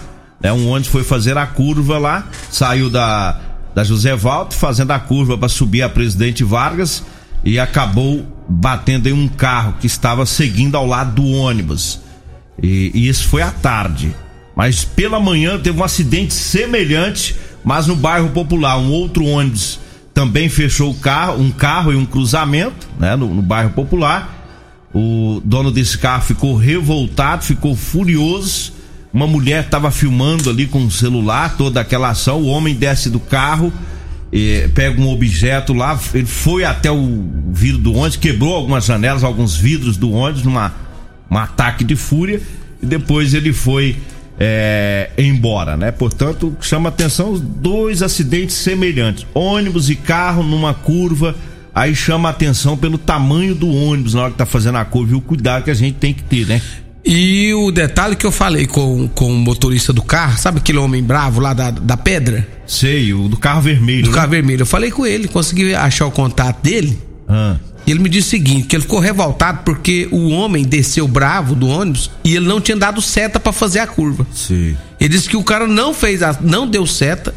É, 0.42 0.52
um 0.52 0.68
ônibus 0.68 0.88
foi 0.88 1.04
fazer 1.04 1.36
a 1.36 1.46
curva 1.46 1.98
lá, 1.98 2.28
saiu 2.50 2.88
da, 2.88 3.38
da 3.74 3.84
José 3.84 4.16
Walter, 4.16 4.56
fazendo 4.56 4.92
a 4.92 4.98
curva 4.98 5.36
para 5.36 5.48
subir 5.48 5.82
a 5.82 5.88
Presidente 5.88 6.42
Vargas 6.42 7.02
e 7.44 7.58
acabou 7.58 8.24
batendo 8.48 9.08
em 9.08 9.12
um 9.12 9.28
carro 9.28 9.74
que 9.80 9.86
estava 9.86 10.24
seguindo 10.24 10.76
ao 10.76 10.86
lado 10.86 11.16
do 11.16 11.26
ônibus. 11.26 12.05
E, 12.62 12.90
e 12.94 13.08
isso 13.08 13.26
foi 13.28 13.42
à 13.42 13.50
tarde. 13.50 14.14
Mas 14.54 14.84
pela 14.84 15.20
manhã 15.20 15.58
teve 15.58 15.78
um 15.78 15.84
acidente 15.84 16.32
semelhante, 16.32 17.36
mas 17.62 17.86
no 17.86 17.94
bairro 17.94 18.30
Popular. 18.30 18.78
Um 18.78 18.90
outro 18.90 19.24
ônibus 19.24 19.78
também 20.14 20.48
fechou 20.48 20.90
o 20.90 20.94
carro, 20.94 21.40
um 21.40 21.50
carro 21.50 21.92
e 21.92 21.96
um 21.96 22.06
cruzamento, 22.06 22.88
né, 22.98 23.14
no, 23.16 23.34
no 23.34 23.42
bairro 23.42 23.70
Popular. 23.70 24.34
O 24.94 25.42
dono 25.44 25.70
desse 25.70 25.98
carro 25.98 26.22
ficou 26.22 26.56
revoltado, 26.56 27.44
ficou 27.44 27.76
furioso. 27.76 28.72
Uma 29.12 29.26
mulher 29.26 29.64
estava 29.64 29.90
filmando 29.90 30.48
ali 30.48 30.66
com 30.66 30.84
o 30.84 30.90
celular 30.90 31.56
toda 31.56 31.80
aquela 31.80 32.08
ação. 32.08 32.40
O 32.40 32.46
homem 32.46 32.74
desce 32.74 33.10
do 33.10 33.20
carro, 33.20 33.70
pega 34.74 34.98
um 35.00 35.10
objeto 35.10 35.74
lá, 35.74 35.98
ele 36.14 36.26
foi 36.26 36.64
até 36.64 36.90
o 36.90 37.24
vidro 37.50 37.78
do 37.78 37.92
ônibus, 37.92 38.16
quebrou 38.16 38.54
algumas 38.54 38.86
janelas, 38.86 39.22
alguns 39.22 39.56
vidros 39.56 39.96
do 39.98 40.10
ônibus 40.12 40.42
numa 40.42 40.85
um 41.30 41.36
ataque 41.36 41.84
de 41.84 41.96
fúria 41.96 42.40
e 42.82 42.86
depois 42.86 43.34
ele 43.34 43.52
foi 43.52 43.96
é, 44.38 45.10
embora, 45.16 45.76
né? 45.76 45.90
Portanto, 45.90 46.56
chama 46.60 46.88
atenção 46.88 47.32
os 47.32 47.40
dois 47.40 48.02
acidentes 48.02 48.56
semelhantes: 48.56 49.26
ônibus 49.34 49.88
e 49.90 49.96
carro 49.96 50.42
numa 50.42 50.74
curva. 50.74 51.34
Aí 51.74 51.94
chama 51.94 52.30
atenção 52.30 52.74
pelo 52.74 52.96
tamanho 52.96 53.54
do 53.54 53.68
ônibus 53.70 54.14
na 54.14 54.22
hora 54.22 54.30
que 54.30 54.38
tá 54.38 54.46
fazendo 54.46 54.78
a 54.78 54.84
curva 54.84 55.12
e 55.12 55.14
o 55.14 55.20
cuidado 55.20 55.64
que 55.64 55.70
a 55.70 55.74
gente 55.74 55.96
tem 55.96 56.14
que 56.14 56.22
ter, 56.22 56.46
né? 56.46 56.62
E 57.04 57.52
o 57.54 57.70
detalhe 57.70 58.16
que 58.16 58.26
eu 58.26 58.32
falei 58.32 58.66
com, 58.66 59.06
com 59.08 59.30
o 59.30 59.36
motorista 59.36 59.92
do 59.92 60.02
carro, 60.02 60.36
sabe 60.38 60.58
aquele 60.58 60.78
homem 60.78 61.02
bravo 61.02 61.40
lá 61.40 61.52
da, 61.52 61.70
da 61.70 61.96
pedra? 61.96 62.48
Sei, 62.66 63.12
o 63.12 63.28
do 63.28 63.36
carro 63.36 63.60
vermelho. 63.60 64.04
Do 64.04 64.08
né? 64.08 64.14
carro 64.14 64.30
vermelho. 64.30 64.62
Eu 64.62 64.66
falei 64.66 64.90
com 64.90 65.06
ele, 65.06 65.28
consegui 65.28 65.72
achar 65.74 66.06
o 66.06 66.10
contato 66.10 66.62
dele. 66.62 66.98
Ah. 67.28 67.56
E 67.86 67.90
ele 67.90 68.00
me 68.00 68.08
disse 68.08 68.28
o 68.28 68.30
seguinte, 68.30 68.66
que 68.66 68.74
ele 68.74 68.82
ficou 68.82 68.98
revoltado 68.98 69.60
porque 69.64 70.08
o 70.10 70.30
homem 70.30 70.64
desceu 70.64 71.06
bravo 71.06 71.54
do 71.54 71.68
ônibus 71.68 72.10
e 72.24 72.34
ele 72.34 72.46
não 72.46 72.60
tinha 72.60 72.76
dado 72.76 73.00
seta 73.00 73.38
para 73.38 73.52
fazer 73.52 73.78
a 73.78 73.86
curva. 73.86 74.26
Sim. 74.34 74.76
Ele 74.98 75.08
disse 75.08 75.28
que 75.28 75.36
o 75.36 75.44
cara 75.44 75.66
não 75.66 75.94
fez, 75.94 76.22
a, 76.22 76.36
não 76.40 76.66
deu 76.66 76.84
seta 76.86 77.32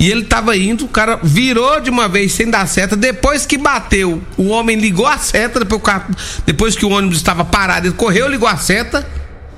e 0.00 0.10
ele 0.10 0.24
tava 0.24 0.56
indo, 0.56 0.84
o 0.84 0.88
cara 0.88 1.20
virou 1.22 1.80
de 1.80 1.90
uma 1.90 2.08
vez 2.08 2.32
sem 2.32 2.50
dar 2.50 2.66
seta. 2.66 2.96
Depois 2.96 3.46
que 3.46 3.56
bateu, 3.56 4.20
o 4.36 4.48
homem 4.48 4.76
ligou 4.76 5.06
a 5.06 5.16
seta 5.18 5.60
depois, 5.60 5.80
o 5.80 5.84
carro, 5.84 6.14
depois 6.44 6.74
que 6.74 6.84
o 6.84 6.90
ônibus 6.90 7.18
estava 7.18 7.44
parado, 7.44 7.86
ele 7.86 7.94
correu, 7.94 8.28
ligou 8.28 8.48
a 8.48 8.56
seta 8.56 9.06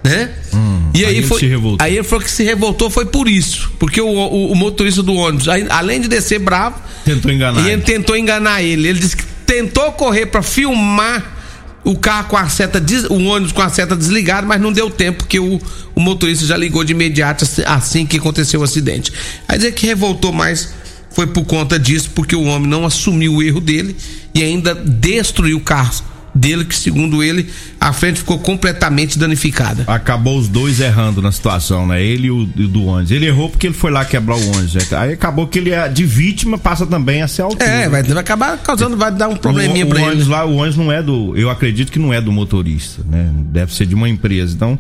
né? 0.02 0.30
Hum, 0.54 0.90
e 0.94 1.04
aí, 1.04 1.16
aí, 1.18 1.22
foi, 1.22 1.40
aí 1.78 1.94
ele 1.96 2.04
falou 2.04 2.24
que 2.24 2.30
se 2.30 2.42
revoltou 2.42 2.90
foi 2.90 3.06
por 3.06 3.28
isso. 3.28 3.70
Porque 3.78 4.00
o, 4.00 4.08
o, 4.08 4.52
o 4.52 4.54
motorista 4.54 5.02
do 5.02 5.14
ônibus, 5.14 5.46
além 5.68 6.00
de 6.00 6.08
descer 6.08 6.38
bravo, 6.38 6.80
tentou 7.04 7.30
enganar. 7.30 7.68
ele 7.68 7.82
tentou 7.82 8.16
enganar 8.16 8.62
ele. 8.62 8.88
Ele 8.88 8.98
disse 8.98 9.16
que 9.16 9.24
tentou 9.50 9.90
correr 9.90 10.26
para 10.26 10.42
filmar 10.42 11.38
o 11.82 11.98
carro 11.98 12.28
com 12.28 12.36
a 12.36 12.48
seta, 12.48 12.80
o 13.10 13.24
ônibus 13.24 13.50
com 13.50 13.60
a 13.60 13.68
seta 13.68 13.96
desligada, 13.96 14.46
mas 14.46 14.60
não 14.60 14.72
deu 14.72 14.88
tempo, 14.88 15.24
porque 15.24 15.40
o, 15.40 15.60
o 15.92 16.00
motorista 16.00 16.46
já 16.46 16.56
ligou 16.56 16.84
de 16.84 16.92
imediato 16.92 17.44
assim 17.66 18.06
que 18.06 18.16
aconteceu 18.16 18.60
o 18.60 18.62
acidente. 18.62 19.12
Aí 19.48 19.58
dizer 19.58 19.72
que 19.72 19.88
revoltou 19.88 20.32
mais 20.32 20.72
foi 21.10 21.26
por 21.26 21.44
conta 21.44 21.80
disso, 21.80 22.10
porque 22.14 22.36
o 22.36 22.44
homem 22.44 22.70
não 22.70 22.86
assumiu 22.86 23.34
o 23.34 23.42
erro 23.42 23.60
dele 23.60 23.96
e 24.32 24.40
ainda 24.40 24.72
destruiu 24.72 25.56
o 25.56 25.60
carro 25.60 26.04
dele, 26.40 26.64
que 26.64 26.74
segundo 26.74 27.22
ele, 27.22 27.48
a 27.78 27.92
frente 27.92 28.20
ficou 28.20 28.38
completamente 28.38 29.18
danificada. 29.18 29.84
Acabou 29.86 30.38
os 30.38 30.48
dois 30.48 30.80
errando 30.80 31.20
na 31.20 31.30
situação, 31.30 31.86
né? 31.86 32.02
Ele 32.02 32.28
e 32.28 32.30
o, 32.30 32.48
e 32.56 32.66
do 32.66 32.86
ônibus. 32.86 33.10
Ele 33.10 33.26
errou 33.26 33.50
porque 33.50 33.66
ele 33.66 33.74
foi 33.74 33.90
lá 33.90 34.04
quebrar 34.04 34.36
o 34.36 34.50
ônibus. 34.50 34.74
Né? 34.74 34.82
Aí 34.92 35.12
acabou 35.12 35.46
que 35.46 35.58
ele 35.58 35.70
é 35.70 35.86
de 35.88 36.04
vítima, 36.04 36.56
passa 36.56 36.86
também 36.86 37.22
a 37.22 37.28
ser 37.28 37.42
autor. 37.42 37.62
É, 37.62 37.88
vai, 37.88 38.02
vai 38.02 38.18
acabar 38.18 38.56
causando, 38.58 38.96
vai 38.96 39.12
dar 39.12 39.28
um 39.28 39.36
probleminha 39.36 39.84
o, 39.84 39.88
o 39.88 39.90
pra 39.90 40.02
ônibus 40.02 40.24
ele. 40.24 40.30
Lá, 40.30 40.44
o 40.46 40.56
ônibus 40.56 40.76
não 40.76 40.90
é 40.90 41.02
do. 41.02 41.36
Eu 41.36 41.50
acredito 41.50 41.92
que 41.92 41.98
não 41.98 42.12
é 42.12 42.20
do 42.20 42.32
motorista, 42.32 43.02
né? 43.06 43.30
Deve 43.34 43.74
ser 43.74 43.86
de 43.86 43.94
uma 43.94 44.08
empresa. 44.08 44.54
Então. 44.54 44.78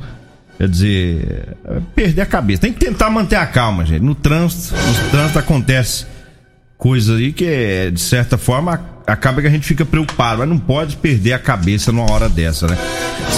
Quer 0.58 0.68
dizer, 0.68 1.56
é 1.64 1.80
perder 1.94 2.20
a 2.20 2.26
cabeça. 2.26 2.60
Tem 2.60 2.70
que 2.70 2.78
tentar 2.78 3.08
manter 3.08 3.36
a 3.36 3.46
calma, 3.46 3.86
gente. 3.86 4.02
No 4.02 4.14
trânsito, 4.14 4.74
no 4.74 5.10
trânsito 5.10 5.38
acontece 5.38 6.04
coisas 6.76 7.18
aí 7.18 7.32
que, 7.32 7.46
é, 7.46 7.90
de 7.90 7.98
certa 7.98 8.36
forma, 8.36 8.78
acaba 9.06 9.40
que 9.40 9.46
a 9.46 9.50
gente 9.50 9.66
fica 9.66 9.84
preocupado, 9.84 10.38
mas 10.38 10.48
não 10.48 10.58
pode 10.58 10.96
perder 10.96 11.32
a 11.32 11.38
cabeça 11.38 11.90
numa 11.92 12.10
hora 12.10 12.28
dessa, 12.28 12.66
né? 12.66 12.78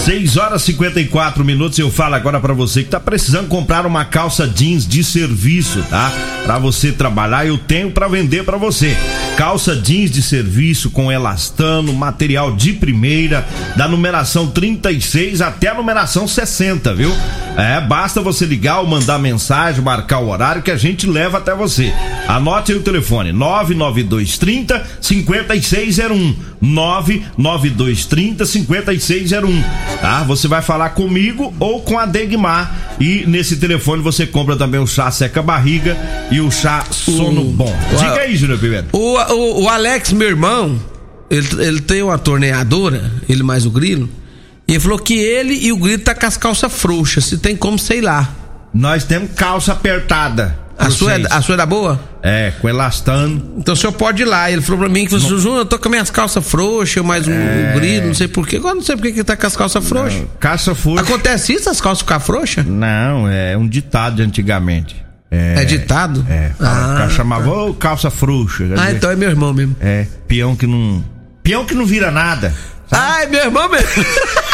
6 0.05 0.37
horas 0.37 0.63
e 0.63 0.67
54 0.67 1.45
minutos. 1.45 1.79
Eu 1.79 1.91
falo 1.91 2.15
agora 2.15 2.41
para 2.41 2.53
você 2.53 2.83
que 2.83 2.91
tá 2.91 2.99
precisando 2.99 3.49
comprar 3.49 3.87
uma 3.87 4.05
calça 4.05 4.49
jeans 4.49 4.87
de 4.87 5.05
serviço, 5.05 5.83
tá? 5.89 6.13
Para 6.45 6.59
você 6.59 6.91
trabalhar, 6.91 7.47
eu 7.47 7.57
tenho 7.57 7.91
para 7.91 8.09
vender 8.09 8.45
para 8.45 8.57
você. 8.57 8.97
Calça 9.37 9.77
jeans 9.77 10.11
de 10.11 10.23
serviço 10.23 10.91
com 10.91 11.11
elastano, 11.11 11.93
material 11.93 12.55
de 12.55 12.73
primeira, 12.73 13.47
da 13.77 13.87
numeração 13.87 14.49
36 14.49 15.41
até 15.41 15.69
a 15.69 15.75
numeração 15.75 16.27
60, 16.27 16.95
viu? 16.95 17.13
É, 17.57 17.81
basta 17.81 18.21
você 18.21 18.47
ligar 18.47 18.81
ou 18.81 18.87
mandar 18.87 19.19
mensagem, 19.19 19.83
marcar 19.83 20.19
o 20.19 20.29
horário 20.29 20.63
que 20.63 20.71
a 20.71 20.77
gente 20.77 21.07
leva 21.07 21.39
até 21.39 21.55
você. 21.55 21.93
Anote 22.27 22.73
aí 22.73 22.79
o 22.79 22.83
telefone: 22.83 23.31
99230 23.33 24.85
5601. 25.63 26.37
99230 26.61 28.47
5601. 28.47 29.63
Tá? 30.01 30.23
Você 30.25 30.49
vai 30.49 30.63
falar 30.63 30.91
comigo 30.91 31.55
ou 31.59 31.81
com 31.83 31.99
a 31.99 32.07
Degmar. 32.07 32.97
E 33.01 33.25
nesse 33.27 33.57
telefone 33.57 34.03
você 34.03 34.27
compra 34.27 34.57
também 34.57 34.81
o 34.81 34.87
chá 34.87 35.11
seca 35.11 35.43
barriga 35.43 35.97
e 36.31 36.41
o 36.41 36.51
chá 36.51 36.85
sono 36.91 37.45
bom. 37.45 37.75
Diga 37.91 38.21
aí, 38.21 38.37
Júnior 38.37 38.59
Pimenta. 38.59 38.89
O, 38.93 39.17
o, 39.19 39.63
o 39.65 39.69
Alex, 39.69 40.13
meu 40.13 40.29
irmão, 40.29 40.81
ele, 41.31 41.49
ele 41.59 41.81
tem 41.81 42.03
uma 42.03 42.19
torneadora, 42.19 43.11
ele 43.29 43.43
mais 43.43 43.65
o 43.65 43.71
grilo. 43.71 44.09
E 44.69 44.73
ele 44.73 44.81
falou 44.81 44.99
que 44.99 45.15
ele 45.15 45.55
e 45.55 45.73
o 45.73 45.77
grilo 45.77 46.03
tá 46.03 46.15
com 46.15 46.27
as 46.27 46.37
calças 46.37 46.73
frouxas. 46.73 47.25
Se 47.25 47.39
tem 47.39 47.57
como, 47.57 47.79
sei 47.79 48.01
lá. 48.01 48.29
Nós 48.73 49.05
temos 49.05 49.33
calça 49.33 49.73
apertada. 49.73 50.62
A 50.87 50.91
sua, 50.91 51.13
é, 51.13 51.23
a 51.31 51.41
sua 51.41 51.55
é 51.55 51.59
da 51.59 51.67
boa? 51.67 52.01
É, 52.23 52.53
com 52.61 52.69
elastano. 52.69 53.55
Então 53.57 53.75
o 53.75 53.77
senhor 53.77 53.93
pode 53.93 54.23
ir 54.23 54.25
lá. 54.25 54.51
Ele 54.51 54.61
falou 54.61 54.81
pra 54.81 54.89
mim 54.89 55.07
que, 55.07 55.19
Júnior, 55.19 55.59
eu 55.59 55.65
tô 55.65 55.79
com 55.79 55.89
minhas 55.89 56.11
calças 56.11 56.45
frouxas, 56.47 57.05
mais 57.05 57.27
um, 57.29 57.33
é... 57.33 57.73
grilo, 57.75 58.09
não 58.09 58.15
sei 58.15 58.29
porquê. 58.29 58.57
Agora 58.57 58.75
não 58.75 58.83
sei 58.83 58.97
por 58.97 59.11
que 59.11 59.23
tá 59.23 59.37
com 59.37 59.47
as 59.47 59.57
calças 59.57 59.87
frouxas. 59.87 60.23
Calça 60.41 60.75
frouxa. 60.75 61.03
Acontece 61.03 61.53
isso, 61.53 61.71
as 61.71 61.81
calças 61.81 62.03
ficar 62.03 62.21
frouxas? 62.21 62.67
Não, 62.67 63.29
é 63.29 63.57
um 63.57 63.69
ditado 63.69 64.17
de 64.17 64.23
antigamente. 64.23 65.03
É, 65.31 65.63
é 65.63 65.65
ditado? 65.65 66.27
É. 66.29 66.51
Ah, 66.61 66.93
o 66.95 66.99
cara 66.99 67.11
chamava, 67.11 67.45
tá. 67.45 67.57
ô, 67.57 67.75
calça 67.75 68.11
frouxa. 68.11 68.65
Ah, 68.65 68.85
dizer, 68.85 68.97
então 68.97 69.11
é 69.11 69.17
meu 69.17 69.31
irmão 69.31 69.55
mesmo. 69.55 69.75
É, 69.81 70.07
peão 70.29 70.55
que 70.55 70.67
não. 70.67 71.03
Peão 71.43 71.65
que 71.65 71.75
não 71.75 71.87
vira 71.87 72.11
nada. 72.11 72.55
Sabe? 72.91 73.03
Ah, 73.03 73.23
é 73.23 73.27
meu 73.27 73.41
irmão 73.41 73.69
mesmo. 73.71 73.89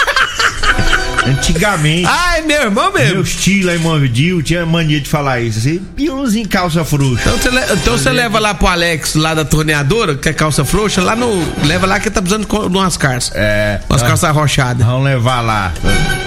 Antigamente. 1.29 2.07
Ai, 2.07 2.43
meu 2.43 2.63
irmão 2.63 2.93
mesmo. 2.93 3.15
Meu 3.17 3.25
tio 3.25 3.67
lá 3.67 3.75
em 3.75 3.79
Monvidil 3.79 4.43
tinha 4.43 4.65
mania 4.65 5.01
de 5.01 5.09
falar 5.09 5.41
isso. 5.41 5.59
Assim, 5.59 5.79
peãozinho 5.97 6.49
calça 6.49 6.85
frouxa. 6.85 7.23
Então 7.27 7.97
você, 7.97 8.09
então 8.09 8.13
leva 8.13 8.39
lá 8.39 8.55
pro 8.55 8.67
Alex, 8.67 9.15
lá 9.15 9.35
da 9.35 9.45
torneadora, 9.45 10.17
que 10.17 10.29
é 10.29 10.33
calça 10.33 10.65
frouxa, 10.65 11.03
lá 11.03 11.15
no. 11.15 11.29
Leva 11.67 11.87
lá 11.87 12.01
que 12.01 12.11
tá 12.11 12.23
precisando 12.23 12.47
de 12.47 12.77
umas 12.77 12.97
calças. 12.97 13.33
É. 13.35 13.81
Umas 13.89 14.03
calças 14.03 14.25
arrochadas. 14.25 14.87
Vamos 14.87 15.05
levar 15.05 15.41
lá. 15.41 15.73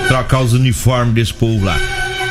Trocar 0.08 0.42
os 0.42 0.54
uniformes 0.54 1.14
desse 1.14 1.34
povo 1.34 1.66
lá. 1.66 1.78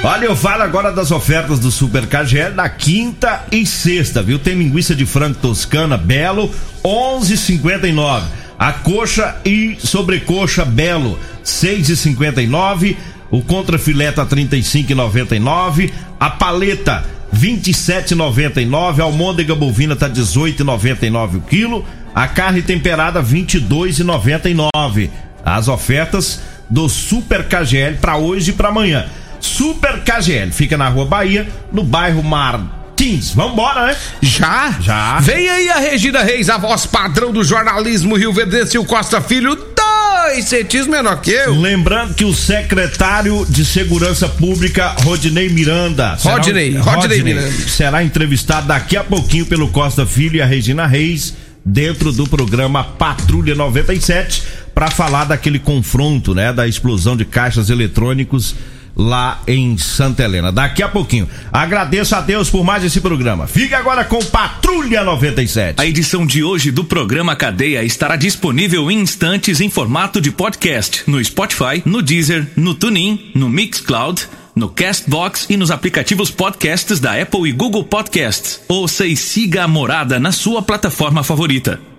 Olha, 0.03 0.25
eu 0.25 0.37
falo 0.37 0.63
agora 0.63 0.91
das 0.91 1.11
ofertas 1.11 1.59
do 1.59 1.71
Super 1.71 2.07
KGL 2.07 2.55
na 2.55 2.71
quinta 2.71 3.45
e 3.53 3.67
sexta, 3.67 4.23
viu? 4.23 4.39
Tem 4.39 4.55
linguiça 4.55 4.95
de 4.95 5.05
frango 5.05 5.35
toscana, 5.35 5.99
belo, 5.99 6.51
11,59. 6.83 8.23
A 8.61 8.75
coxa 8.75 9.41
e 9.43 9.79
sobrecoxa 9.79 10.67
Belo, 10.67 11.19
6,59. 11.43 12.95
O 13.31 13.41
contrafilé 13.41 14.13
tá 14.13 14.27
35,99. 14.27 15.91
A 16.21 16.29
paleta 16.29 17.03
27,99. 17.35 19.01
A 19.01 19.05
almôndega 19.05 19.55
bovina 19.55 19.97
tá 19.97 20.11
18,99 20.11 21.37
o 21.37 21.41
quilo. 21.41 21.87
A 22.15 22.29
carne 22.29 22.61
temperada 22.61 23.23
22,99. 23.23 25.09
As 25.43 25.67
ofertas 25.67 26.43
do 26.69 26.87
Super 26.87 27.49
KGL 27.49 27.97
para 27.97 28.19
hoje 28.19 28.51
e 28.51 28.53
para 28.53 28.69
amanhã. 28.69 29.07
Super 29.41 30.05
KGL 30.05 30.53
fica 30.53 30.77
na 30.77 30.87
Rua 30.91 31.07
Bahia, 31.07 31.49
no 31.73 31.83
bairro 31.83 32.23
Mar 32.23 32.80
Martins. 33.01 33.33
Vambora, 33.33 33.87
né? 33.87 33.97
Já? 34.21 34.77
Já. 34.79 35.21
Vem 35.21 35.49
aí 35.49 35.71
a 35.71 35.79
Regina 35.79 36.23
Reis, 36.23 36.51
a 36.51 36.59
voz 36.59 36.85
padrão 36.85 37.33
do 37.33 37.43
jornalismo 37.43 38.15
Rio 38.15 38.33
Verdense 38.33 38.77
e 38.77 38.79
o 38.79 38.85
Costa 38.85 39.23
Filho, 39.23 39.57
dois 39.57 40.45
centímetros 40.45 40.87
menor 40.87 41.21
que 41.21 41.31
eu. 41.31 41.59
Lembrando 41.59 42.13
que 42.13 42.27
o 42.27 42.35
secretário 42.35 43.47
de 43.49 43.65
Segurança 43.65 44.29
Pública, 44.29 44.95
Rodinei 45.03 45.49
Miranda. 45.49 46.19
Rodney, 46.21 46.73
será, 46.73 46.85
Rodney 46.85 47.23
Miranda. 47.23 47.51
Será 47.51 48.05
entrevistado 48.05 48.69
daqui 48.69 48.99
a 48.99 49.05
pouquinho 49.05 49.47
pelo 49.47 49.69
Costa 49.69 50.05
Filho 50.05 50.37
e 50.37 50.43
a 50.43 50.47
Regina 50.47 50.87
Reis 50.87 51.35
dentro 51.65 52.13
do 52.13 52.27
programa 52.29 52.85
Patrulha 52.85 53.55
97 53.55 54.43
para 54.75 54.91
falar 54.91 55.25
daquele 55.25 55.59
confronto, 55.59 56.35
né, 56.35 56.53
da 56.53 56.67
explosão 56.69 57.17
de 57.17 57.25
caixas 57.25 57.71
eletrônicos 57.71 58.55
lá 59.01 59.41
em 59.47 59.79
Santa 59.79 60.23
Helena. 60.23 60.53
Daqui 60.53 60.83
a 60.83 60.89
pouquinho. 60.89 61.29
Agradeço 61.51 62.15
a 62.15 62.21
Deus 62.21 62.51
por 62.51 62.63
mais 62.63 62.85
esse 62.85 63.01
programa. 63.01 63.47
Fique 63.47 63.75
agora 63.75 64.05
com 64.05 64.23
Patrulha 64.23 65.03
97. 65.03 65.81
A 65.81 65.87
edição 65.87 66.27
de 66.27 66.45
hoje 66.45 66.71
do 66.71 66.85
programa 66.85 67.35
Cadeia 67.35 67.83
estará 67.83 68.17
disponível 68.17 68.91
em 68.91 69.01
instantes 69.01 69.61
em 69.61 69.71
formato 69.71 70.21
de 70.21 70.31
podcast 70.31 71.03
no 71.07 71.23
Spotify, 71.25 71.83
no 71.85 72.03
Deezer, 72.03 72.47
no 72.55 72.75
TuneIn, 72.75 73.31
no 73.35 73.49
Mixcloud, 73.49 74.29
no 74.55 74.69
Castbox 74.69 75.47
e 75.49 75.57
nos 75.57 75.71
aplicativos 75.71 76.31
podcasts 76.31 77.01
da 77.01 77.21
Apple 77.21 77.49
e 77.49 77.53
Google 77.53 77.85
Podcasts. 77.85 78.61
Ouça 78.69 79.07
e 79.07 79.17
siga 79.17 79.65
a 79.65 79.69
Morada 79.69 80.21
na 80.21 80.33
sua 80.33 80.61
plataforma 80.61 81.25
favorita. 81.25 81.90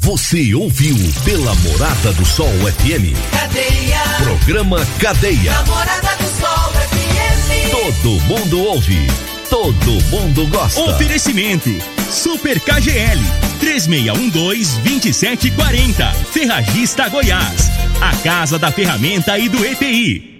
Você 0.00 0.54
ouviu 0.54 0.96
pela 1.24 1.52
Morada 1.56 2.12
do 2.12 2.24
Sol 2.24 2.46
FM. 2.46 3.12
Cadeia. 3.32 3.98
Programa 4.22 4.86
Cadeia. 5.00 5.50
Namorada 5.52 6.14
do 6.16 6.24
Sol 6.40 6.72
FM. 6.72 7.72
Todo 7.72 8.10
mundo 8.22 8.60
ouve. 8.62 9.08
Todo 9.50 10.00
mundo 10.04 10.46
gosta. 10.46 10.80
Oferecimento. 10.82 11.68
Super 12.10 12.60
KGL 12.60 13.20
3612-2740. 13.60 16.14
Ferragista 16.32 17.08
Goiás. 17.08 17.68
A 18.00 18.16
Casa 18.22 18.56
da 18.56 18.70
Ferramenta 18.70 19.36
e 19.36 19.48
do 19.48 19.64
EPI. 19.66 20.37